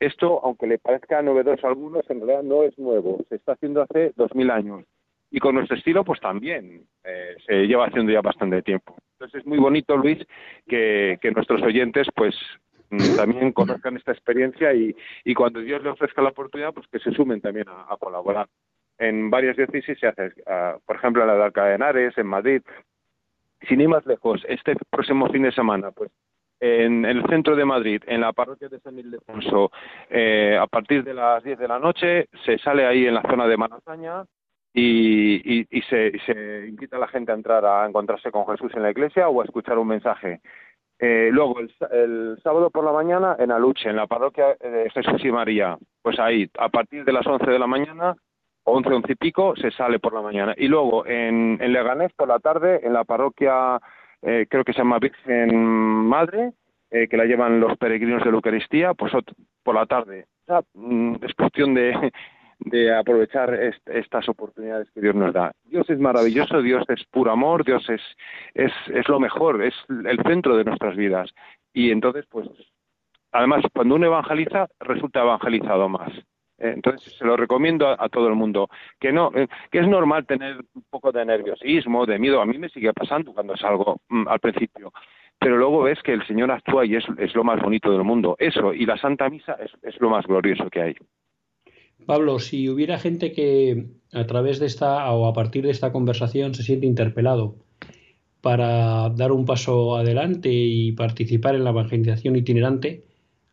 [0.01, 3.19] Esto, aunque le parezca novedoso a algunos, en realidad no es nuevo.
[3.29, 4.87] Se está haciendo hace dos mil años.
[5.31, 8.97] Y con nuestro estilo, pues también eh, se lleva haciendo ya bastante tiempo.
[9.19, 10.19] Entonces es muy bonito, Luis,
[10.67, 12.35] que, que nuestros oyentes, pues
[13.17, 17.13] también conozcan esta experiencia y, y, cuando Dios le ofrezca la oportunidad, pues que se
[17.13, 18.49] sumen también a, colaborar.
[18.99, 22.27] En varias diócesis se hace, uh, por ejemplo, en la de Alcalá de Henares, en
[22.27, 22.63] Madrid.
[23.69, 26.11] Sin ir más lejos, este próximo fin de semana, pues
[26.61, 29.71] en, el centro de Madrid, en la parroquia de San Ildefonso,
[30.11, 33.47] eh, a partir de las 10 de la noche, se sale ahí en la zona
[33.47, 34.25] de Manazaña
[34.73, 38.83] y, y, y se invita a la gente a entrar a encontrarse con Jesús en
[38.83, 40.41] la iglesia o a escuchar un mensaje.
[41.05, 45.25] Eh, luego, el, el, sábado por la mañana, en Aluche, en la parroquia de Jesús
[45.25, 48.15] y María, pues ahí, a partir de las 11 de la mañana,
[48.63, 50.55] 11, 11 y pico, se sale por la mañana.
[50.57, 53.81] Y luego, en, Leganés, por la tarde, en la parroquia,
[54.23, 56.53] eh, creo que se llama Virgen Madre,
[56.93, 59.13] eh, que la llevan los peregrinos de la Eucaristía, pues
[59.65, 60.27] por la tarde.
[60.43, 62.13] O sea, mm, es cuestión de,
[62.65, 65.53] de aprovechar est estas oportunidades que Dios nos da.
[65.65, 68.01] Dios es maravilloso, Dios es puro amor, Dios es,
[68.55, 71.31] es, es lo mejor, es el centro de nuestras vidas.
[71.73, 72.49] Y entonces, pues,
[73.33, 76.13] además, cuando uno evangeliza, resulta evangelizado más.
[76.59, 78.69] Entonces, se lo recomiendo a, todo el mundo.
[79.01, 82.41] Que no, eh, que es normal tener un poco de nerviosismo, de miedo.
[82.41, 84.93] A mí me sigue pasando cuando salgo mm, al principio
[85.43, 88.37] pero luego ves que el Señor actúa y es, es, lo más bonito del mundo.
[88.39, 90.95] Eso y la Santa Misa es, es lo más glorioso que hay.
[92.03, 96.55] Pablo, si hubiera gente que a través de esta o a partir de esta conversación
[96.55, 97.57] se siente interpelado
[98.41, 103.05] para dar un paso adelante y participar en la evangelización itinerante,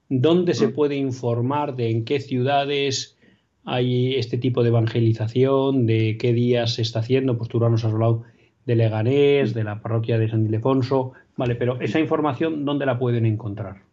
[0.09, 0.73] ¿dónde se mm.
[0.73, 3.17] puede informar de en qué ciudades
[3.65, 7.37] hay este tipo de evangelización, de qué días se está haciendo?
[7.37, 8.23] Pues tú nos has hablado
[8.65, 13.25] de Leganés, de la parroquia de San Ildefonso, vale, pero esa información, ¿dónde la pueden
[13.25, 13.83] encontrar?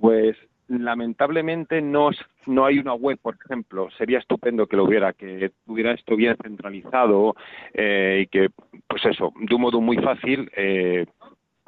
[0.00, 0.36] Pues
[0.70, 2.10] lamentablemente no,
[2.46, 3.88] no hay una web, por ejemplo.
[3.98, 7.34] Sería estupendo que lo hubiera, que tuviera esto bien centralizado
[7.74, 8.50] eh, y que,
[8.86, 11.06] pues eso, de un modo muy fácil eh,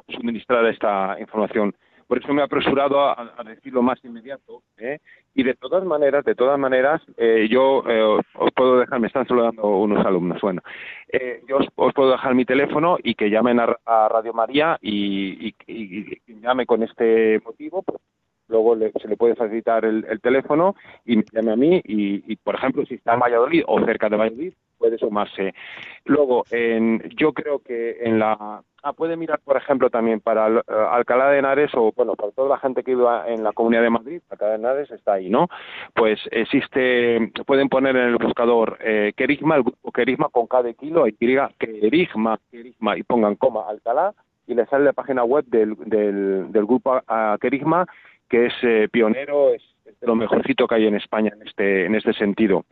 [0.07, 1.75] suministrar esta información.
[2.07, 4.61] Por eso me he apresurado a, a decirlo más inmediato.
[4.77, 4.99] ¿eh?
[5.35, 8.03] Y de todas maneras, de todas maneras, eh, yo eh,
[8.35, 10.39] os puedo dejar, me están saludando unos alumnos.
[10.41, 10.61] Bueno,
[11.11, 16.21] eh, yo os, puedo dejar mi teléfono y que llamen a, Radio María y, y,
[16.39, 17.99] llame con este motivo, pues,
[18.53, 22.35] luego le, se le puede facilitar el, el, teléfono y me llame a mí y,
[22.37, 25.53] por ejemplo, si está en Valladolid o cerca de Valladolid, puede sumarse.
[26.05, 28.61] Luego, en, yo creo que en la...
[28.85, 30.61] Ah, puede mirar, por ejemplo, también para uh,
[30.91, 33.89] Alcalá de Henares o, bueno, para toda la gente que vive en la Comunidad de
[33.89, 35.47] Madrid, Alcalá de Henares está ahí, ¿no?
[35.93, 40.73] Pues existe, pueden poner en el buscador eh, Querigma, el grupo Querigma con K de
[40.73, 44.13] kilo, y Querigma, Querigma, y pongan coma Alcalá,
[44.47, 47.87] y les sale la página web del, del, del grupo uh, Querigma
[48.33, 51.93] que es eh, pionero, es, de lo mejorcito que hay en España en este, en
[51.93, 52.65] este sentido.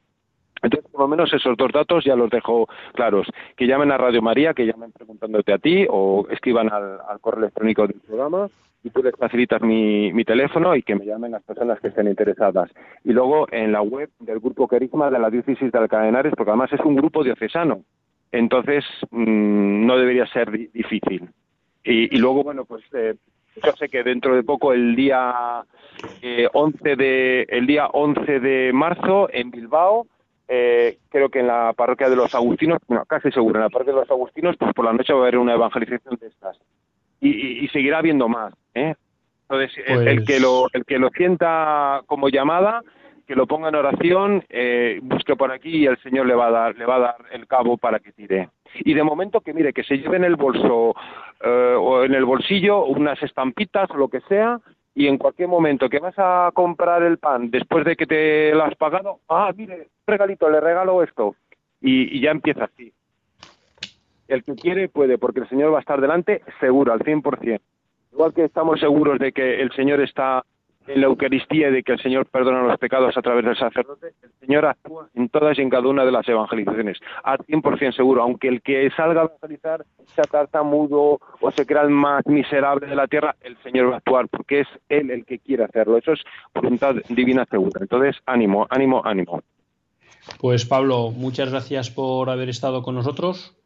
[0.59, 3.27] Entonces, por lo menos esos dos datos ya los dejo claros.
[3.55, 7.85] Que llamen a Radio María, que llamen preguntándote a ti o escriban al, correo electrónico
[7.85, 8.49] del programa
[8.83, 12.07] y tú les facilitas mi, mi, teléfono y que me llamen las personas que estén
[12.07, 12.71] interesadas.
[13.03, 16.73] Y luego en la web del Grupo Querigma de la Diócesis de Alcadenares, porque además
[16.73, 17.83] es un grupo diocesano,
[18.31, 21.29] entonces mmm, no debería ser difícil.
[21.83, 23.15] Y, y luego, bueno, pues eh,
[23.55, 25.63] yo sé que dentro de poco, el día
[26.21, 30.07] eh, 11 de el día 11 de marzo en Bilbao,
[30.47, 33.93] eh, creo que en la parroquia de los Agustinos, bueno, casi seguro, en la parroquia
[33.93, 36.57] de los Agustinos, pues por la noche va a haber una evangelización de estas.
[37.19, 38.95] Y, y, y seguirá habiendo más, ¿eh?
[39.43, 39.99] Entonces, pues...
[39.99, 42.81] el, el, que lo, el que lo sienta como llamada,
[43.31, 46.51] que lo ponga en oración, eh, busque por aquí y el Señor le va a
[46.51, 48.49] dar, le va a dar el cabo para que tire.
[48.79, 50.93] Y de momento que mire, que se lleve en el bolso
[51.39, 54.59] eh, o en el bolsillo unas estampitas o lo que sea,
[54.93, 58.65] y en cualquier momento que vas a comprar el pan después de que te lo
[58.65, 61.35] has pagado, ah, mire, regalito, le regalo esto.
[61.79, 62.91] Y, ya empieza así.
[64.27, 67.61] El que quiere puede, porque el Señor va a estar delante seguro, al 100%.
[68.11, 70.43] Igual que estamos seguros de que el Señor está
[70.93, 74.31] en la Eucaristía de que el Señor perdona los pecados a través del sacerdote, el
[74.39, 78.47] Señor actúa en todas y en cada una de las evangelizaciones, a 100% seguro, aunque
[78.47, 83.07] el que salga a evangelizar sea tartamudo o se crea el más miserable de la
[83.07, 85.97] tierra, el Señor va a actuar porque es Él el que quiere hacerlo.
[85.97, 86.21] Eso es
[86.53, 87.79] voluntad divina segura.
[87.81, 89.41] Entonces, ánimo, ánimo, ánimo.
[90.39, 93.57] Pues Pablo, muchas gracias por haber estado con nosotros.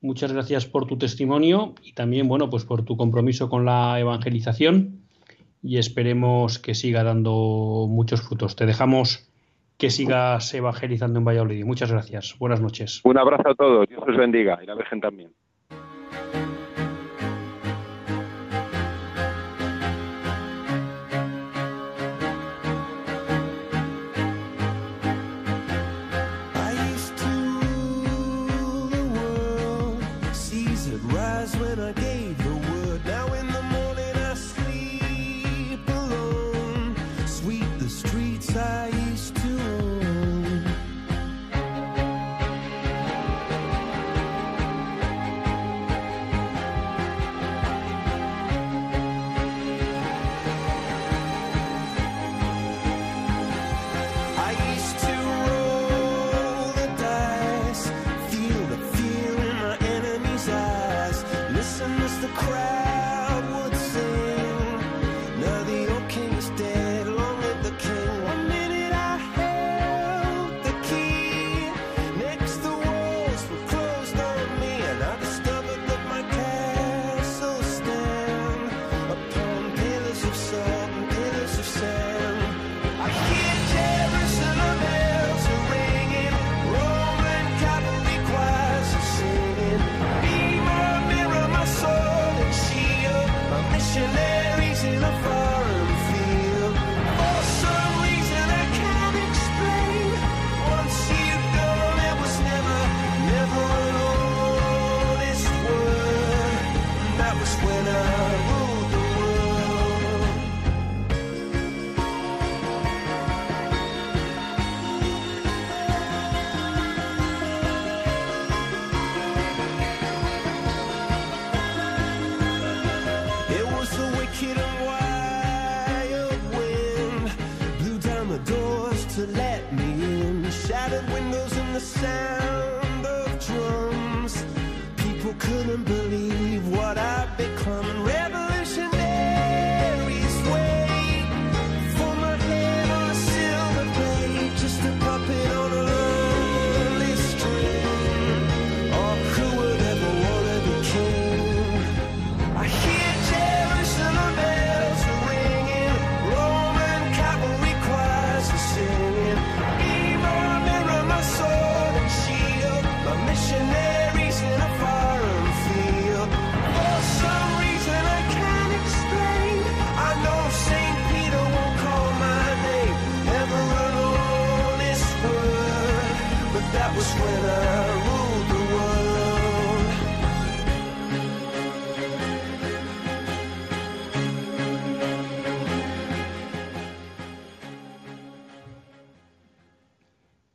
[0.00, 5.00] Muchas gracias por tu testimonio y también, bueno, pues por tu compromiso con la evangelización
[5.62, 8.56] y esperemos que siga dando muchos frutos.
[8.56, 9.30] Te dejamos
[9.78, 11.64] que sigas evangelizando en Valladolid.
[11.64, 12.36] Muchas gracias.
[12.38, 13.00] Buenas noches.
[13.04, 13.88] Un abrazo a todos.
[13.88, 15.32] Dios os bendiga y la Virgen también.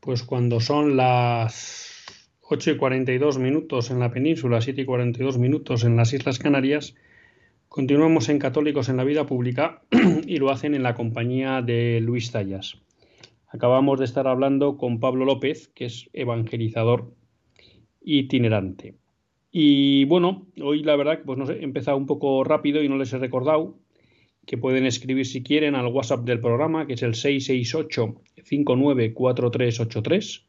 [0.05, 2.05] Pues cuando son las
[2.41, 6.93] 8 y 42 minutos en la península, 7 y 42 minutos en las Islas Canarias,
[7.69, 9.81] continuamos en Católicos en la Vida Pública
[10.27, 12.77] y lo hacen en la compañía de Luis Tallas.
[13.47, 17.11] Acabamos de estar hablando con Pablo López, que es evangelizador
[17.99, 18.93] itinerante.
[19.51, 22.97] Y bueno, hoy la verdad pues no sé, he empezado un poco rápido y no
[22.97, 23.79] les he recordado
[24.45, 30.45] que pueden escribir si quieren al WhatsApp del programa, que es el 668 594383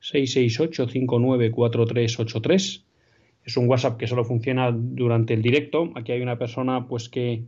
[0.00, 2.84] 668 594383
[3.48, 5.90] es un WhatsApp que solo funciona durante el directo.
[5.94, 7.44] Aquí hay una persona pues que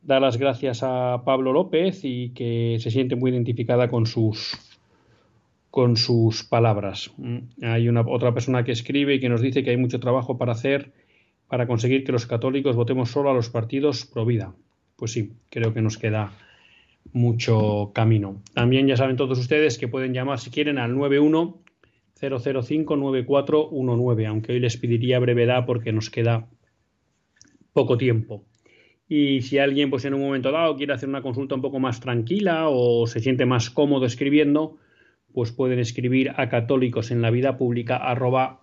[0.00, 4.56] da las gracias a Pablo López y que se siente muy identificada con sus
[5.70, 7.12] con sus palabras.
[7.16, 10.38] Mm, hay una otra persona que escribe y que nos dice que hay mucho trabajo
[10.38, 10.92] para hacer
[11.48, 14.54] para conseguir que los católicos votemos solo a los partidos pro vida.
[15.00, 16.30] Pues sí, creo que nos queda
[17.14, 18.42] mucho camino.
[18.52, 21.62] También ya saben todos ustedes que pueden llamar si quieren al 91
[22.20, 26.50] 005 9419, aunque hoy les pediría brevedad porque nos queda
[27.72, 28.44] poco tiempo.
[29.08, 32.00] Y si alguien pues en un momento dado quiere hacer una consulta un poco más
[32.00, 34.76] tranquila o se siente más cómodo escribiendo,
[35.32, 38.60] pues pueden escribir a católicos en la vida pública arroba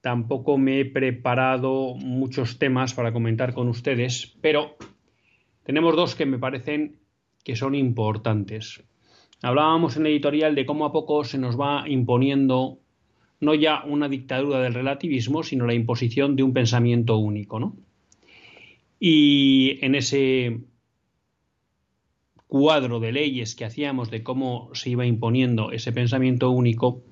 [0.00, 4.76] tampoco me he preparado muchos temas para comentar con ustedes, pero
[5.64, 6.96] tenemos dos que me parecen
[7.44, 8.82] que son importantes.
[9.42, 12.78] Hablábamos en el editorial de cómo a poco se nos va imponiendo
[13.40, 17.76] no ya una dictadura del relativismo, sino la imposición de un pensamiento único, ¿no?
[18.98, 20.60] Y en ese
[22.48, 27.04] cuadro de leyes que hacíamos de cómo se iba imponiendo ese pensamiento único,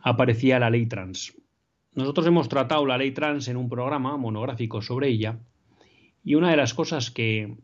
[0.00, 1.34] aparecía la ley trans.
[1.94, 5.40] Nosotros hemos tratado la ley trans en un programa monográfico sobre ella
[6.22, 7.56] y una de las cosas que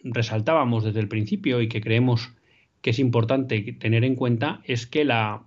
[0.00, 2.30] resaltábamos desde el principio y que creemos
[2.82, 5.46] que es importante tener en cuenta es que la,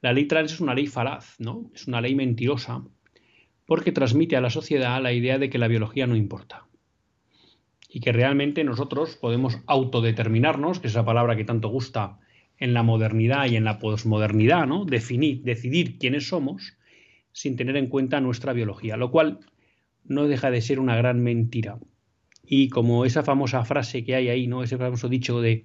[0.00, 1.70] la ley trans es una ley falaz, ¿no?
[1.74, 2.84] Es una ley mentirosa
[3.66, 6.66] porque transmite a la sociedad la idea de que la biología no importa
[7.96, 12.18] y que realmente nosotros podemos autodeterminarnos, que es la palabra que tanto gusta
[12.58, 14.84] en la modernidad y en la posmodernidad, ¿no?
[14.84, 16.76] Definir, decidir quiénes somos
[17.32, 19.40] sin tener en cuenta nuestra biología, lo cual
[20.04, 21.78] no deja de ser una gran mentira.
[22.46, 24.62] Y como esa famosa frase que hay ahí, ¿no?
[24.62, 25.64] Ese famoso dicho de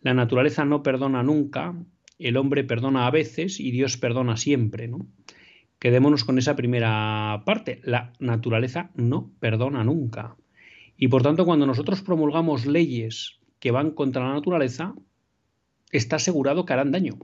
[0.00, 1.74] la naturaleza no perdona nunca,
[2.20, 5.08] el hombre perdona a veces y Dios perdona siempre, ¿no?
[5.80, 7.80] Quedémonos con esa primera parte.
[7.82, 10.36] La naturaleza no perdona nunca.
[11.00, 14.94] Y por tanto, cuando nosotros promulgamos leyes que van contra la naturaleza,
[15.92, 17.18] está asegurado que harán daño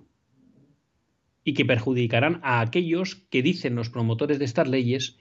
[1.42, 5.18] y que perjudicarán a aquellos que dicen los promotores de estas leyes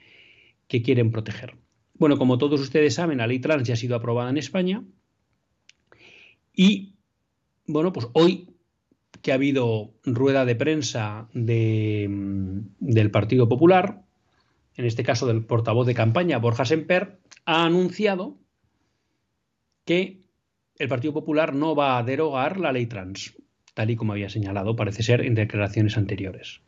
[0.68, 1.56] que quieren proteger.
[1.94, 4.84] Bueno, como todos ustedes saben, la ley trans ya ha sido aprobada en España
[6.54, 6.94] y,
[7.66, 8.50] bueno, pues hoy
[9.20, 14.04] que ha habido rueda de prensa del Partido Popular,
[14.76, 18.38] en este caso del portavoz de campaña Borja Semper, ha anunciado
[19.84, 20.22] que
[20.78, 23.36] el Partido Popular no va a derogar la ley trans,
[23.74, 26.60] tal y como había señalado, parece ser, en declaraciones anteriores,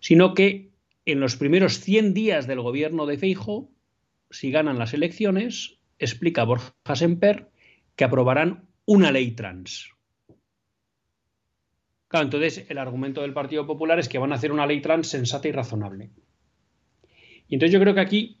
[0.00, 0.70] sino que
[1.04, 3.70] en los primeros 100 días del gobierno de Feijo,
[4.30, 7.50] si ganan las elecciones, explica Borja Semper
[7.96, 9.90] que aprobarán una ley trans.
[12.08, 15.08] Claro, entonces el argumento del Partido Popular es que van a hacer una ley trans
[15.08, 16.10] sensata y razonable.
[17.48, 18.38] Y entonces yo creo que aquí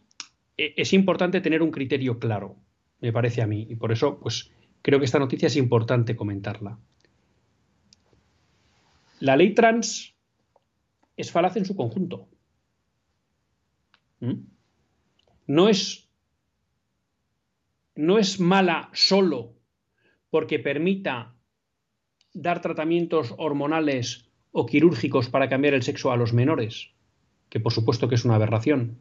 [0.56, 2.56] eh, es importante tener un criterio claro,
[3.02, 4.50] me parece a mí, y por eso pues
[4.80, 6.78] creo que esta noticia es importante comentarla.
[9.20, 10.14] La ley trans
[11.16, 12.28] es falaz en su conjunto.
[14.20, 14.44] ¿Mm?
[15.48, 16.08] No es,
[17.96, 19.54] no es mala solo
[20.30, 21.34] porque permita
[22.32, 26.90] dar tratamientos hormonales o quirúrgicos para cambiar el sexo a los menores,
[27.48, 28.98] que por supuesto que es una aberración.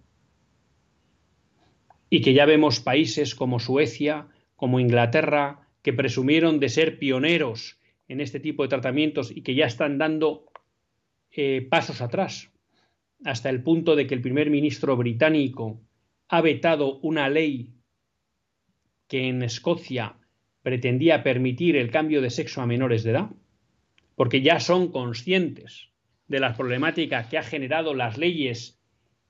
[2.12, 8.22] Y que ya vemos países como Suecia, como Inglaterra, que presumieron de ser pioneros en
[8.22, 10.52] este tipo de tratamientos y que ya están dando
[11.32, 12.52] eh, pasos atrás,
[13.24, 15.82] hasta el punto de que el primer ministro británico
[16.28, 17.70] ha vetado una ley
[19.08, 20.18] que en Escocia
[20.62, 23.30] pretendía permitir el cambio de sexo a menores de edad,
[24.16, 25.90] porque ya son conscientes
[26.28, 28.80] de las problemáticas que ha generado las leyes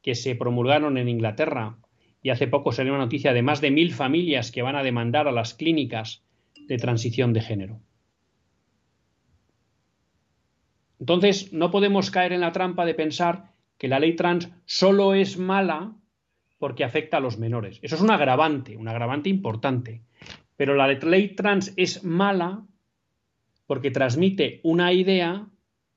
[0.01, 1.77] que se promulgaron en Inglaterra
[2.21, 5.27] y hace poco salió una noticia de más de mil familias que van a demandar
[5.27, 6.23] a las clínicas
[6.67, 7.81] de transición de género.
[10.99, 15.37] Entonces, no podemos caer en la trampa de pensar que la ley trans solo es
[15.37, 15.95] mala
[16.59, 17.79] porque afecta a los menores.
[17.81, 20.03] Eso es un agravante, un agravante importante.
[20.55, 22.63] Pero la ley trans es mala
[23.65, 25.47] porque transmite una idea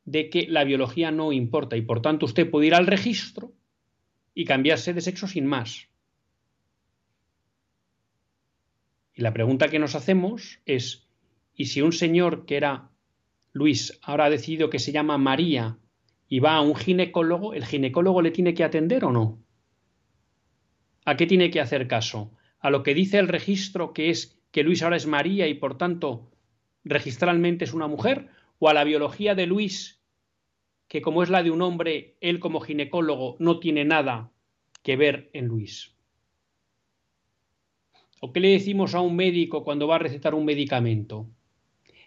[0.07, 3.53] de que la biología no importa y por tanto usted puede ir al registro
[4.35, 5.89] y cambiarse de sexo sin más.
[9.15, 11.09] Y la pregunta que nos hacemos es,
[11.55, 12.91] ¿y si un señor que era
[13.53, 15.79] Luis ahora ha decidido que se llama María
[16.29, 19.39] y va a un ginecólogo, ¿el ginecólogo le tiene que atender o no?
[21.05, 22.33] ¿A qué tiene que hacer caso?
[22.59, 25.79] ¿A lo que dice el registro que es que Luis ahora es María y por
[25.79, 26.33] tanto
[26.83, 28.31] registralmente es una mujer?
[28.59, 30.03] ¿O a la biología de Luis
[30.89, 34.33] que como es la de un hombre, él como ginecólogo no tiene nada
[34.83, 35.94] que ver en Luis?
[38.25, 41.29] ¿O qué le decimos a un médico cuando va a recetar un medicamento?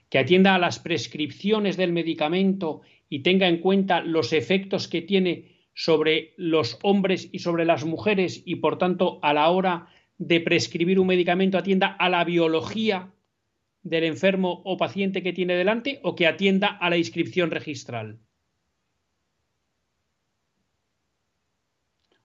[0.09, 5.69] Que atienda a las prescripciones del medicamento y tenga en cuenta los efectos que tiene
[5.75, 10.99] sobre los hombres y sobre las mujeres y por tanto a la hora de prescribir
[10.99, 13.13] un medicamento atienda a la biología
[13.83, 18.17] del enfermo o paciente que tiene delante o que atienda a la inscripción registral.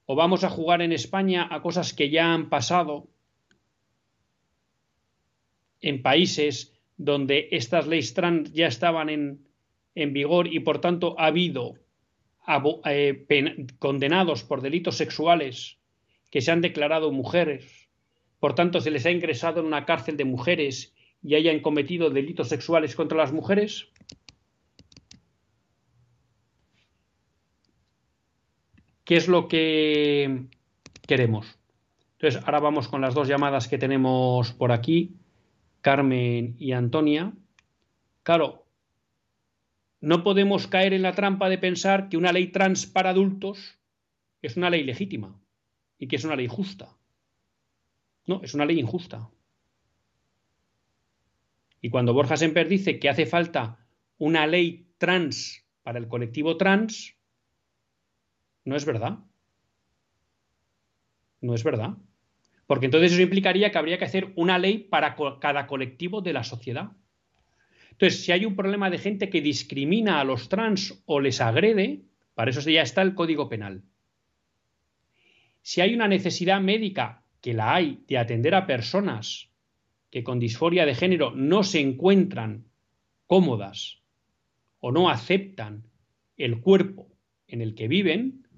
[0.06, 3.11] O vamos a jugar en España a cosas que ya han pasado
[5.82, 9.46] en países donde estas leyes trans ya estaban en,
[9.94, 11.74] en vigor y por tanto ha habido
[12.86, 15.78] eh, condenados por delitos sexuales
[16.30, 17.88] que se han declarado mujeres,
[18.40, 22.48] por tanto se les ha ingresado en una cárcel de mujeres y hayan cometido delitos
[22.48, 23.88] sexuales contra las mujeres?
[29.04, 30.46] ¿Qué es lo que
[31.06, 31.58] queremos?
[32.18, 35.16] Entonces, ahora vamos con las dos llamadas que tenemos por aquí,
[35.82, 37.34] Carmen y Antonia.
[38.22, 38.64] Claro,
[40.00, 43.78] no podemos caer en la trampa de pensar que una ley trans para adultos
[44.40, 45.40] es una ley legítima
[45.98, 46.96] y que es una ley justa.
[48.26, 49.30] No, es una ley injusta.
[51.80, 53.84] Y cuando Borja Semper dice que hace falta
[54.18, 57.16] una ley trans para el colectivo trans,
[58.64, 59.18] no es verdad.
[61.40, 61.96] No es verdad.
[62.72, 66.42] Porque entonces eso implicaría que habría que hacer una ley para cada colectivo de la
[66.42, 66.92] sociedad.
[67.90, 72.00] Entonces, si hay un problema de gente que discrimina a los trans o les agrede,
[72.32, 73.82] para eso ya está el Código Penal.
[75.60, 79.50] Si hay una necesidad médica, que la hay, de atender a personas
[80.08, 82.64] que con disforia de género no se encuentran
[83.26, 84.00] cómodas
[84.80, 85.84] o no aceptan
[86.38, 87.06] el cuerpo
[87.48, 88.48] en el que viven,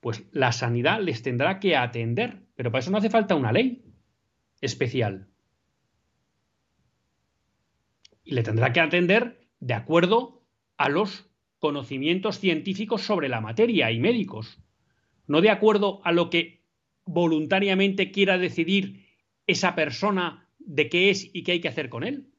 [0.00, 2.43] pues la sanidad les tendrá que atender.
[2.54, 3.84] Pero para eso no hace falta una ley
[4.60, 5.28] especial
[8.24, 10.42] y le tendrá que atender de acuerdo
[10.76, 14.58] a los conocimientos científicos sobre la materia y médicos,
[15.26, 16.62] no de acuerdo a lo que
[17.04, 19.06] voluntariamente quiera decidir
[19.46, 22.30] esa persona de qué es y qué hay que hacer con él.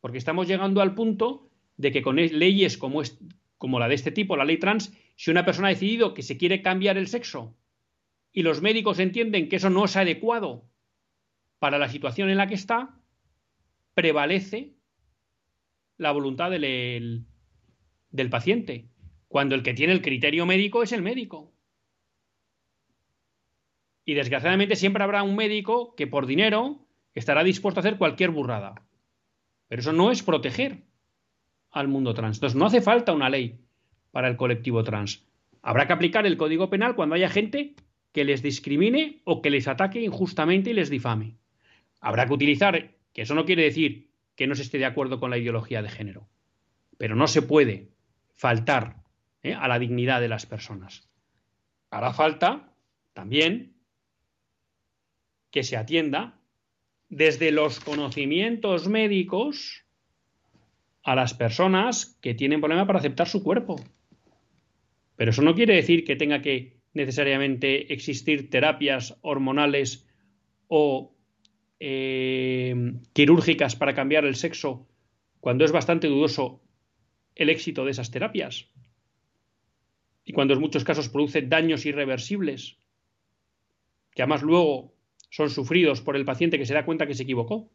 [0.00, 3.02] Porque estamos llegando al punto de que con leyes como,
[3.78, 6.62] la de este tipo, la ley trans, si una persona ha decidido que se quiere
[6.62, 7.56] cambiar el sexo
[8.38, 10.70] y los médicos entienden que eso no es adecuado
[11.58, 12.94] para la situación en la que está,
[13.94, 14.76] prevalece
[15.96, 17.26] la voluntad del,
[18.12, 18.86] del paciente,
[19.26, 21.52] cuando el que tiene el criterio médico es el médico.
[24.04, 28.86] Y desgraciadamente siempre habrá un médico que por dinero estará dispuesto a hacer cualquier burrada.
[29.66, 30.84] Pero eso no es proteger
[31.72, 32.36] al mundo trans.
[32.36, 33.58] Entonces no hace falta una ley
[34.12, 35.26] para el colectivo trans.
[35.60, 37.74] Habrá que aplicar el Código Penal cuando haya gente
[38.18, 41.36] que les discrimine o que les ataque injustamente y les difame.
[42.00, 42.74] Habrá que utilizar
[43.12, 45.88] que eso no quiere decir que no se esté de acuerdo con la ideología de
[45.88, 46.28] género,
[46.96, 47.92] pero no se puede
[48.34, 49.04] faltar
[49.44, 49.54] ¿eh?
[49.54, 51.08] a la dignidad de las personas.
[51.90, 52.74] Hará falta
[53.12, 53.76] también
[55.52, 56.40] que se atienda
[57.08, 59.84] desde los conocimientos médicos
[61.04, 63.76] a las personas que tienen problema para aceptar su cuerpo.
[65.14, 70.06] Pero eso no quiere decir que tenga que necesariamente existir terapias hormonales
[70.66, 71.14] o
[71.80, 72.74] eh,
[73.12, 74.86] quirúrgicas para cambiar el sexo
[75.40, 76.60] cuando es bastante dudoso
[77.34, 78.68] el éxito de esas terapias
[80.24, 82.78] y cuando en muchos casos produce daños irreversibles
[84.18, 84.98] que además luego
[85.30, 87.70] son sufridos por el paciente que se da cuenta que se equivocó.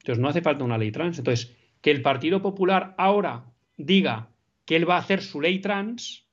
[0.00, 1.18] Entonces no hace falta una ley trans.
[1.18, 3.46] Entonces, que el Partido Popular ahora
[3.76, 4.30] diga
[4.64, 6.28] que él va a hacer su ley trans,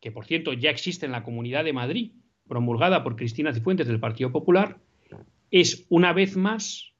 [0.00, 2.12] que por cierto ya existe en la Comunidad de Madrid,
[2.48, 4.78] promulgada por Cristina Cifuentes del Partido Popular,
[5.50, 6.92] es una vez más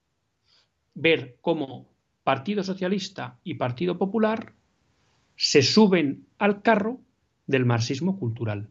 [0.95, 1.89] ver cómo
[2.25, 4.55] Partido Socialista y Partido Popular
[5.37, 7.01] se suben al carro
[7.47, 8.69] del marxismo cultural.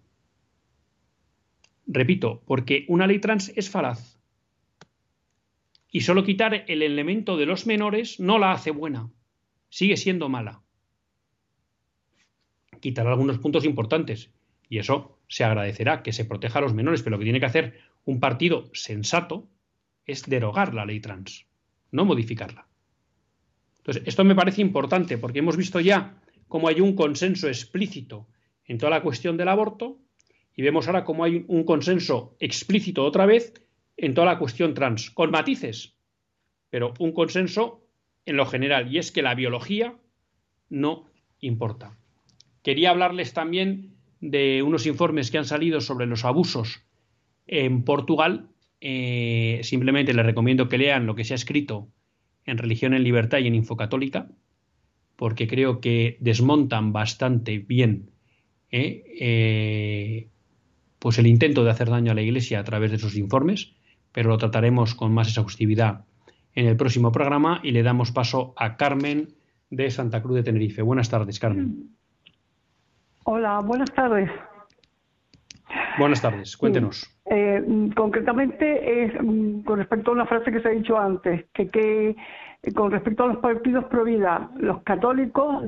[1.87, 4.19] Repito, porque una ley trans es falaz.
[5.91, 9.09] Y solo quitar el elemento de los menores no la hace buena,
[9.69, 10.61] sigue siendo mala.
[12.79, 14.31] Quitar algunos puntos importantes,
[14.69, 17.45] y eso se agradecerá, que se proteja a los menores, pero lo que tiene que
[17.45, 19.47] hacer un partido sensato
[20.05, 21.45] es derogar la ley trans,
[21.91, 22.67] no modificarla.
[23.77, 28.27] Entonces, esto me parece importante porque hemos visto ya cómo hay un consenso explícito
[28.65, 29.99] en toda la cuestión del aborto
[30.55, 33.53] y vemos ahora cómo hay un consenso explícito otra vez
[33.97, 35.95] en toda la cuestión trans, con matices,
[36.69, 37.85] pero un consenso
[38.25, 39.95] en lo general, y es que la biología
[40.69, 41.05] no
[41.39, 41.98] importa.
[42.69, 46.83] Quería hablarles también de unos informes que han salido sobre los abusos
[47.47, 48.49] en Portugal
[48.79, 51.87] eh, simplemente les recomiendo que lean lo que se ha escrito
[52.45, 54.27] en Religión en Libertad y en Infocatólica,
[55.15, 58.11] porque creo que desmontan bastante bien
[58.69, 60.27] eh, eh,
[60.99, 63.73] pues el intento de hacer daño a la Iglesia a través de sus informes,
[64.11, 66.05] pero lo trataremos con más exhaustividad
[66.53, 69.33] en el próximo programa y le damos paso a Carmen
[69.71, 70.83] de Santa Cruz de Tenerife.
[70.83, 71.97] Buenas tardes, Carmen.
[73.25, 74.29] Hola, buenas tardes.
[75.97, 77.07] Buenas tardes, cuéntenos.
[77.25, 81.67] Eh, concretamente, es mm, con respecto a una frase que se ha dicho antes, que,
[81.67, 82.15] que
[82.63, 85.65] eh, con respecto a los partidos pro vida, los católicos,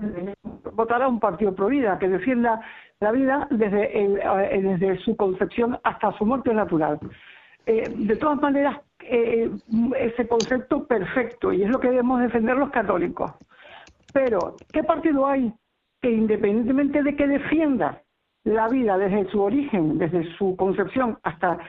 [0.74, 2.62] votar a un partido pro vida, que defienda
[3.00, 7.00] la vida desde, eh, desde su concepción hasta su muerte natural.
[7.66, 9.50] Eh, de todas maneras, eh,
[9.98, 13.32] ese concepto perfecto, y es lo que debemos defender los católicos.
[14.14, 15.54] Pero, ¿qué partido hay
[16.02, 18.02] que independientemente de que defienda
[18.44, 21.60] la vida desde su origen, desde su concepción hasta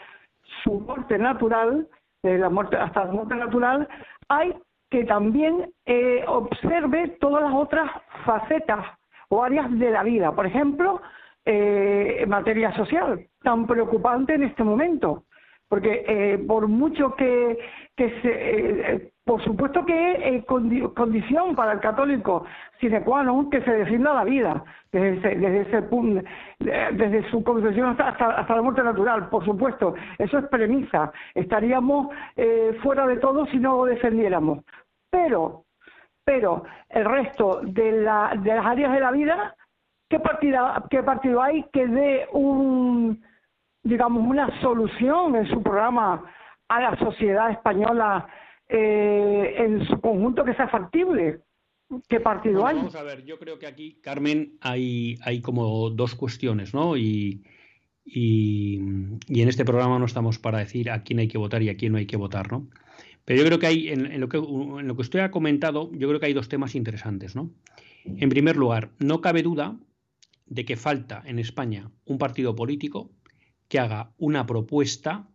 [0.64, 1.86] su muerte natural,
[2.22, 3.88] hasta la muerte natural,
[4.28, 4.54] hay
[4.90, 7.90] que también eh, observe todas las otras
[8.24, 8.84] facetas
[9.28, 10.32] o áreas de la vida.
[10.32, 11.00] Por ejemplo,
[11.44, 15.24] eh, materia social, tan preocupante en este momento.
[15.72, 17.58] Porque eh, por mucho que,
[17.96, 22.44] que se, eh, por supuesto que es condición para el católico
[22.78, 24.62] sine qua non que se defienda la vida
[24.92, 26.20] desde ese, desde ese punto,
[26.60, 31.10] desde su concepción hasta, hasta, la muerte natural, por supuesto, eso es premisa.
[31.34, 34.58] Estaríamos eh, fuera de todo si no lo defendiéramos.
[35.08, 35.64] Pero,
[36.22, 39.56] pero el resto de, la, de las áreas de la vida,
[40.10, 43.24] ¿qué, partida, ¿qué partido hay que dé un,
[43.82, 46.24] digamos, una solución en su programa
[46.68, 48.26] a la sociedad española
[48.68, 51.40] eh, en su conjunto que sea factible?
[52.08, 52.76] ¿Qué partido hay?
[52.76, 56.96] Vamos a ver, yo creo que aquí, Carmen, hay, hay como dos cuestiones, ¿no?
[56.96, 57.44] Y,
[58.04, 58.80] y,
[59.28, 61.76] y, en este programa no estamos para decir a quién hay que votar y a
[61.76, 62.66] quién no hay que votar, ¿no?
[63.24, 66.08] Pero yo creo que hay, en, lo, que, en lo que usted ha comentado, yo
[66.08, 67.50] creo que hay dos temas interesantes, ¿no?
[68.04, 69.76] En primer lugar, no cabe duda
[70.46, 73.10] de que falta en España un partido político
[73.72, 75.30] que haga una propuesta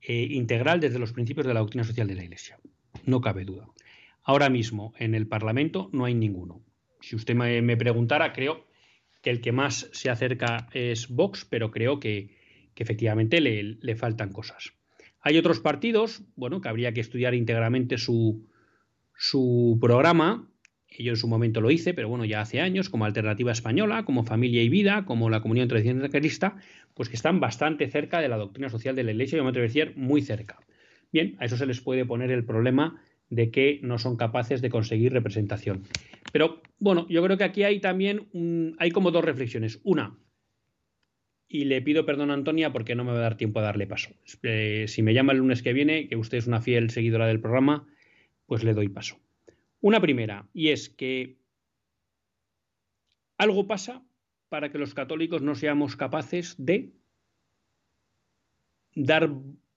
[0.00, 2.56] eh, integral desde los principios de la doctrina social de la Iglesia.
[3.04, 3.66] No cabe duda.
[4.22, 6.62] Ahora mismo en el Parlamento no hay ninguno.
[7.00, 8.64] Si usted me, preguntara, creo
[9.22, 12.36] que el que más se acerca es Vox, pero creo que,
[12.76, 14.74] que efectivamente le, le faltan cosas.
[15.20, 18.46] Hay otros partidos, bueno, que habría que estudiar íntegramente su,
[19.16, 20.48] su programa.
[20.96, 24.22] Yo en su momento lo hice, pero bueno, ya hace años, como Alternativa Española, como
[24.22, 26.56] Familia y Vida, como la Comunión Tradicional Crista,
[26.98, 29.66] pues que están bastante cerca de la doctrina social de la Iglesia, yo me atrevo
[29.66, 30.58] a decir muy cerca.
[31.12, 34.68] Bien, a eso se les puede poner el problema de que no son capaces de
[34.68, 35.84] conseguir representación.
[36.32, 38.26] Pero bueno, yo creo que aquí hay también
[38.80, 39.78] hay como dos reflexiones.
[39.84, 40.18] Una,
[41.46, 43.86] y le pido perdón a Antonia porque no me va a dar tiempo a darle
[43.86, 44.10] paso.
[44.42, 47.38] Eh, si me llama el lunes que viene, que usted es una fiel seguidora del
[47.38, 47.86] programa,
[48.46, 49.20] pues le doy paso.
[49.80, 51.38] Una primera, y es que
[53.36, 54.02] algo pasa
[54.48, 56.92] para que los católicos no seamos capaces de
[58.94, 59.30] dar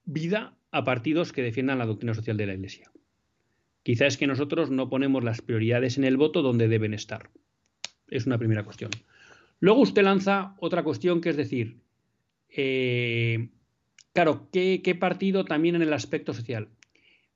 [0.06, 2.92] vida a partidos que defiendan la doctrina social de la Iglesia.
[3.84, 7.30] Quizás es que nosotros no ponemos las prioridades en el voto donde deben estar.
[8.08, 8.92] Es una primera cuestión.
[9.60, 11.82] Luego usted lanza otra cuestión que es decir,
[12.50, 13.50] eh,
[14.14, 16.70] claro, ¿qué, partido también en el aspecto social?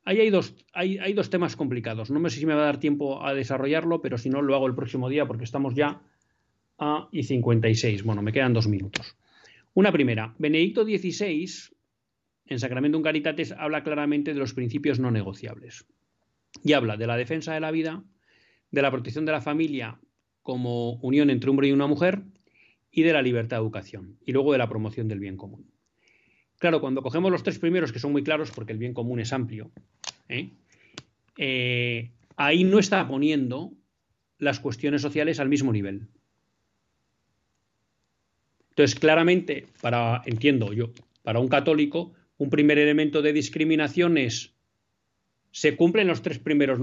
[0.03, 2.11] Ahí hay dos, hay dos temas complicados.
[2.11, 4.67] No sé si me va a dar tiempo a desarrollarlo, pero si no, lo hago
[4.67, 6.01] el próximo día porque estamos ya
[6.77, 8.03] a y 56.
[8.03, 9.15] Bueno, me quedan dos minutos.
[9.73, 11.49] Una primera, Benedicto XVI,
[12.47, 15.85] en Sacramento Caritates, habla claramente de los principios no negociables.
[16.63, 18.03] Y habla de la defensa de la vida,
[18.71, 19.99] de la protección de la familia
[20.41, 22.21] como unión entre un hombre y una mujer
[22.91, 25.69] y de la libertad de educación y luego de la promoción del bien común.
[26.59, 29.33] Claro, cuando cogemos los tres primeros, que son muy claros porque el bien común es
[29.33, 29.71] amplio,
[30.29, 30.51] ¿eh?
[31.37, 33.73] Eh, ahí no está poniendo
[34.37, 36.07] las cuestiones sociales al mismo nivel.
[38.75, 40.91] Entonces, claramente, para, entiendo yo,
[41.23, 44.53] para un católico, un primer elemento de discriminación es
[45.51, 46.81] se cumplen los tres primeros,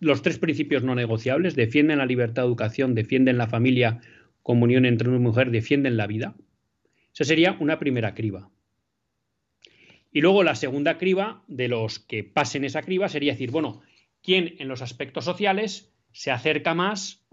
[0.00, 4.00] los tres principios no negociables, defienden la libertad de educación, defienden la familia,
[4.42, 6.34] comunión entre una mujer, defienden la vida.
[7.14, 8.50] Esa sería una primera criba.
[10.10, 13.82] Y luego la segunda criba de los que pasen esa criba sería decir, bueno,
[14.20, 17.24] ¿quién en los aspectos sociales se acerca más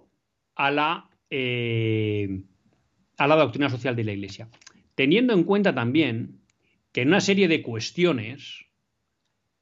[0.54, 2.44] a la, eh,
[3.18, 4.50] a la doctrina social de la Iglesia?
[4.96, 6.40] Teniendo en cuenta también
[6.92, 8.66] que en una serie de cuestiones,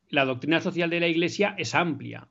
[0.10, 2.30] la doctrina social de la Iglesia es amplia.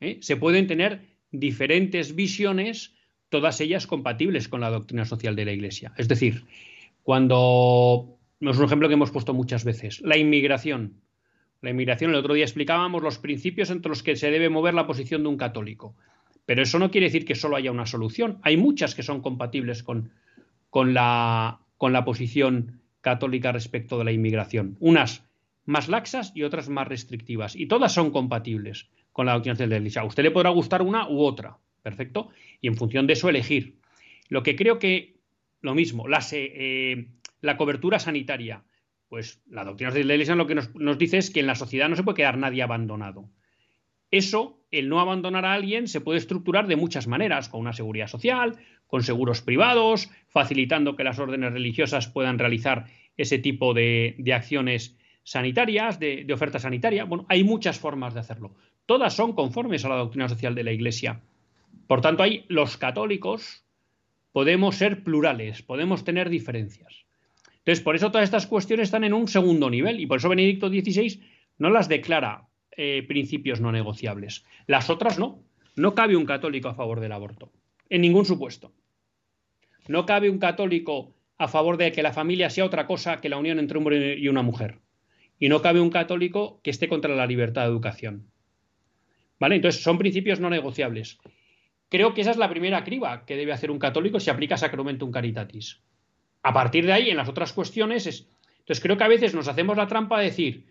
[0.00, 0.18] ¿eh?
[0.20, 2.94] Se pueden tener diferentes visiones,
[3.28, 5.92] todas ellas compatibles con la doctrina social de la Iglesia.
[5.96, 6.44] Es decir,
[7.02, 11.00] cuando, es un ejemplo que hemos puesto muchas veces, la inmigración.
[11.60, 14.86] La inmigración, el otro día explicábamos los principios entre los que se debe mover la
[14.86, 15.94] posición de un católico.
[16.44, 18.38] Pero eso no quiere decir que solo haya una solución.
[18.42, 20.10] Hay muchas que son compatibles con,
[20.72, 24.78] con, la, con la posición católica respecto de la inmigración.
[24.80, 25.22] Unas
[25.66, 27.54] más laxas y otras más restrictivas.
[27.54, 30.00] Y todas son compatibles con la doctrina de la Iglesia.
[30.00, 32.30] A usted le podrá gustar una u otra, ¿perfecto?
[32.62, 33.76] Y en función de eso elegir.
[34.30, 35.18] Lo que creo que,
[35.60, 37.06] lo mismo, la, eh,
[37.42, 38.64] la cobertura sanitaria.
[39.10, 41.54] Pues la doctrina de la Iglesia lo que nos, nos, dice es que en la
[41.54, 43.28] sociedad no se puede quedar nadie abandonado.
[44.10, 48.06] eso, el no abandonar a alguien, se puede estructurar de muchas maneras, con una seguridad
[48.06, 48.56] social,
[48.92, 55.98] con seguros privados, facilitando que las órdenes religiosas puedan realizar ese tipo de, acciones sanitarias,
[55.98, 57.04] de, oferta sanitaria.
[57.04, 58.54] Bueno, hay muchas formas de hacerlo.
[58.84, 61.22] Todas son conformes a la doctrina social de la Iglesia.
[61.86, 63.64] Por tanto, ahí los católicos
[64.30, 67.06] podemos ser plurales, podemos tener diferencias.
[67.60, 70.68] Entonces, por eso todas estas cuestiones están en un segundo nivel y por eso Benedicto
[70.68, 71.18] XVI
[71.56, 74.44] no las declara eh, principios no negociables.
[74.66, 75.42] Las otras no.
[75.76, 77.50] No cabe un católico a favor del aborto,
[77.88, 78.70] en ningún supuesto.
[79.88, 83.36] No cabe un católico a favor de que la familia sea otra cosa que la
[83.36, 84.78] unión entre un hombre y una mujer.
[85.38, 88.30] Y no cabe un católico que esté contra la libertad de educación.
[89.40, 89.56] ¿Vale?
[89.56, 91.18] Entonces, son principios no negociables.
[91.88, 95.10] Creo que esa es la primera criba que debe hacer un católico si aplica Sacramentum
[95.10, 95.82] Caritatis.
[96.42, 98.28] A partir de ahí, en las otras cuestiones, es...
[98.60, 100.66] entonces creo que a veces nos hacemos la trampa de decir,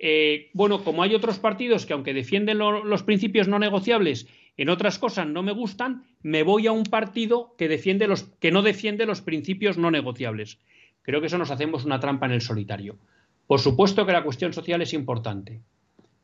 [0.00, 4.26] eh, bueno, como hay otros partidos que aunque defienden los principios no negociables,
[4.58, 8.50] en otras cosas no me gustan, me voy a un partido que, defiende los, que
[8.50, 10.58] no defiende los principios no negociables.
[11.02, 12.98] Creo que eso nos hacemos una trampa en el solitario.
[13.46, 15.62] Por supuesto que la cuestión social es importante,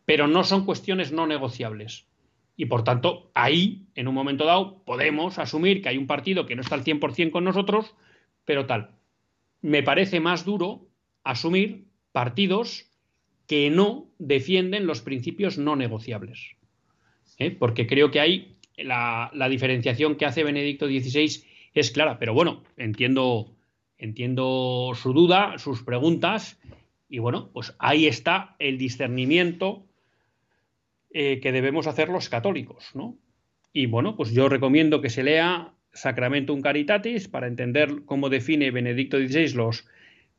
[0.05, 2.07] pero no son cuestiones no negociables.
[2.57, 6.57] Y por tanto, ahí, en un momento dado, podemos asumir que hay un partido que
[6.57, 7.95] no está al 100% con nosotros,
[8.45, 8.97] pero tal.
[9.63, 10.89] Me parece más duro
[11.23, 12.91] asumir partidos
[13.47, 16.57] que no defienden los principios no negociables.
[17.39, 17.51] ¿Eh?
[17.51, 22.19] Porque creo que ahí la, diferenciación que hace Benedicto XVI es clara.
[22.19, 23.53] Pero bueno, entiendo,
[23.99, 26.61] entiendo su duda, sus preguntas,
[27.09, 29.85] y bueno, pues ahí está el discernimiento
[31.13, 33.17] eh, que debemos hacer los católicos, ¿no?
[33.73, 39.19] Y bueno, pues yo recomiendo que se lea Sacramentum Caritatis para entender cómo define Benedicto
[39.19, 39.87] XVI los,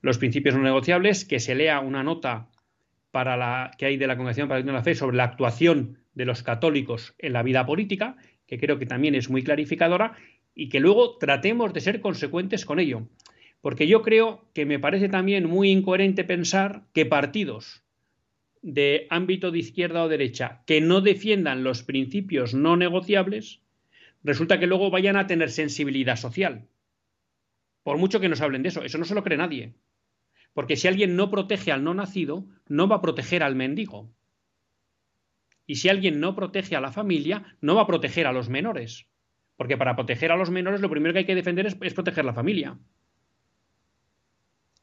[0.01, 2.47] los principios no negociables, que se lea una nota
[3.15, 6.43] para la, que hay de la Congregación para la Fe sobre la actuación de los
[6.43, 10.17] católicos en la vida política, que creo que también es muy clarificadora,
[10.53, 13.07] y que luego tratemos de ser consecuentes con ello.
[13.61, 17.83] Porque yo creo que me parece también muy incoherente pensar que partidos
[18.61, 23.61] de ámbito de izquierda o derecha que no defiendan los principios no negociables,
[24.25, 26.67] resulta que luego vayan a tener sensibilidad social.
[27.81, 29.73] Por mucho que nos hablen de eso, eso no se lo cree nadie.
[30.55, 34.09] Porque si alguien no protege al no nacido, no va a proteger al mendigo.
[35.67, 39.05] Y si alguien no protege a la familia, no va a proteger a los menores.
[39.57, 42.33] Porque para proteger a los menores lo primero que hay que defender es, proteger la
[42.33, 42.79] familia.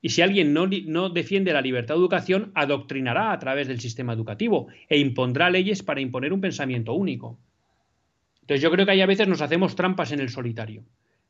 [0.03, 4.13] Y si alguien no, no, defiende la libertad de educación, adoctrinará a través del sistema
[4.13, 7.41] educativo e impondrá leyes para imponer un pensamiento único.
[8.43, 10.85] Entonces yo creo que ahí a veces nos hacemos trampas en el solitario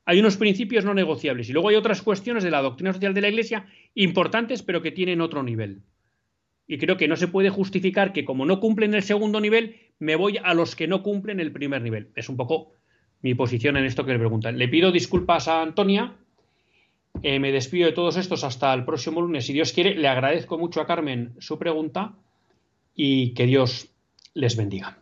[0.05, 3.21] hay unos principios no negociables y luego hay otras cuestiones de la doctrina social de
[3.21, 5.83] la Iglesia importantes pero que tienen otro nivel.
[6.67, 10.17] Y creo que no se puede justificar que como no cumplen el segundo nivel, me
[10.17, 12.11] voy a los que no cumplen el primer nivel.
[12.15, 12.73] Es un poco
[13.21, 14.59] mi posición en esto que le preguntan.
[14.59, 16.17] Le pido disculpas a Antonia.
[17.23, 19.47] Eh, me despido de todos estos hasta el próximo lunes.
[19.47, 22.15] Si Dios quiere, le agradezco mucho a Carmen su pregunta
[22.95, 23.91] y que Dios
[24.35, 25.02] les bendiga.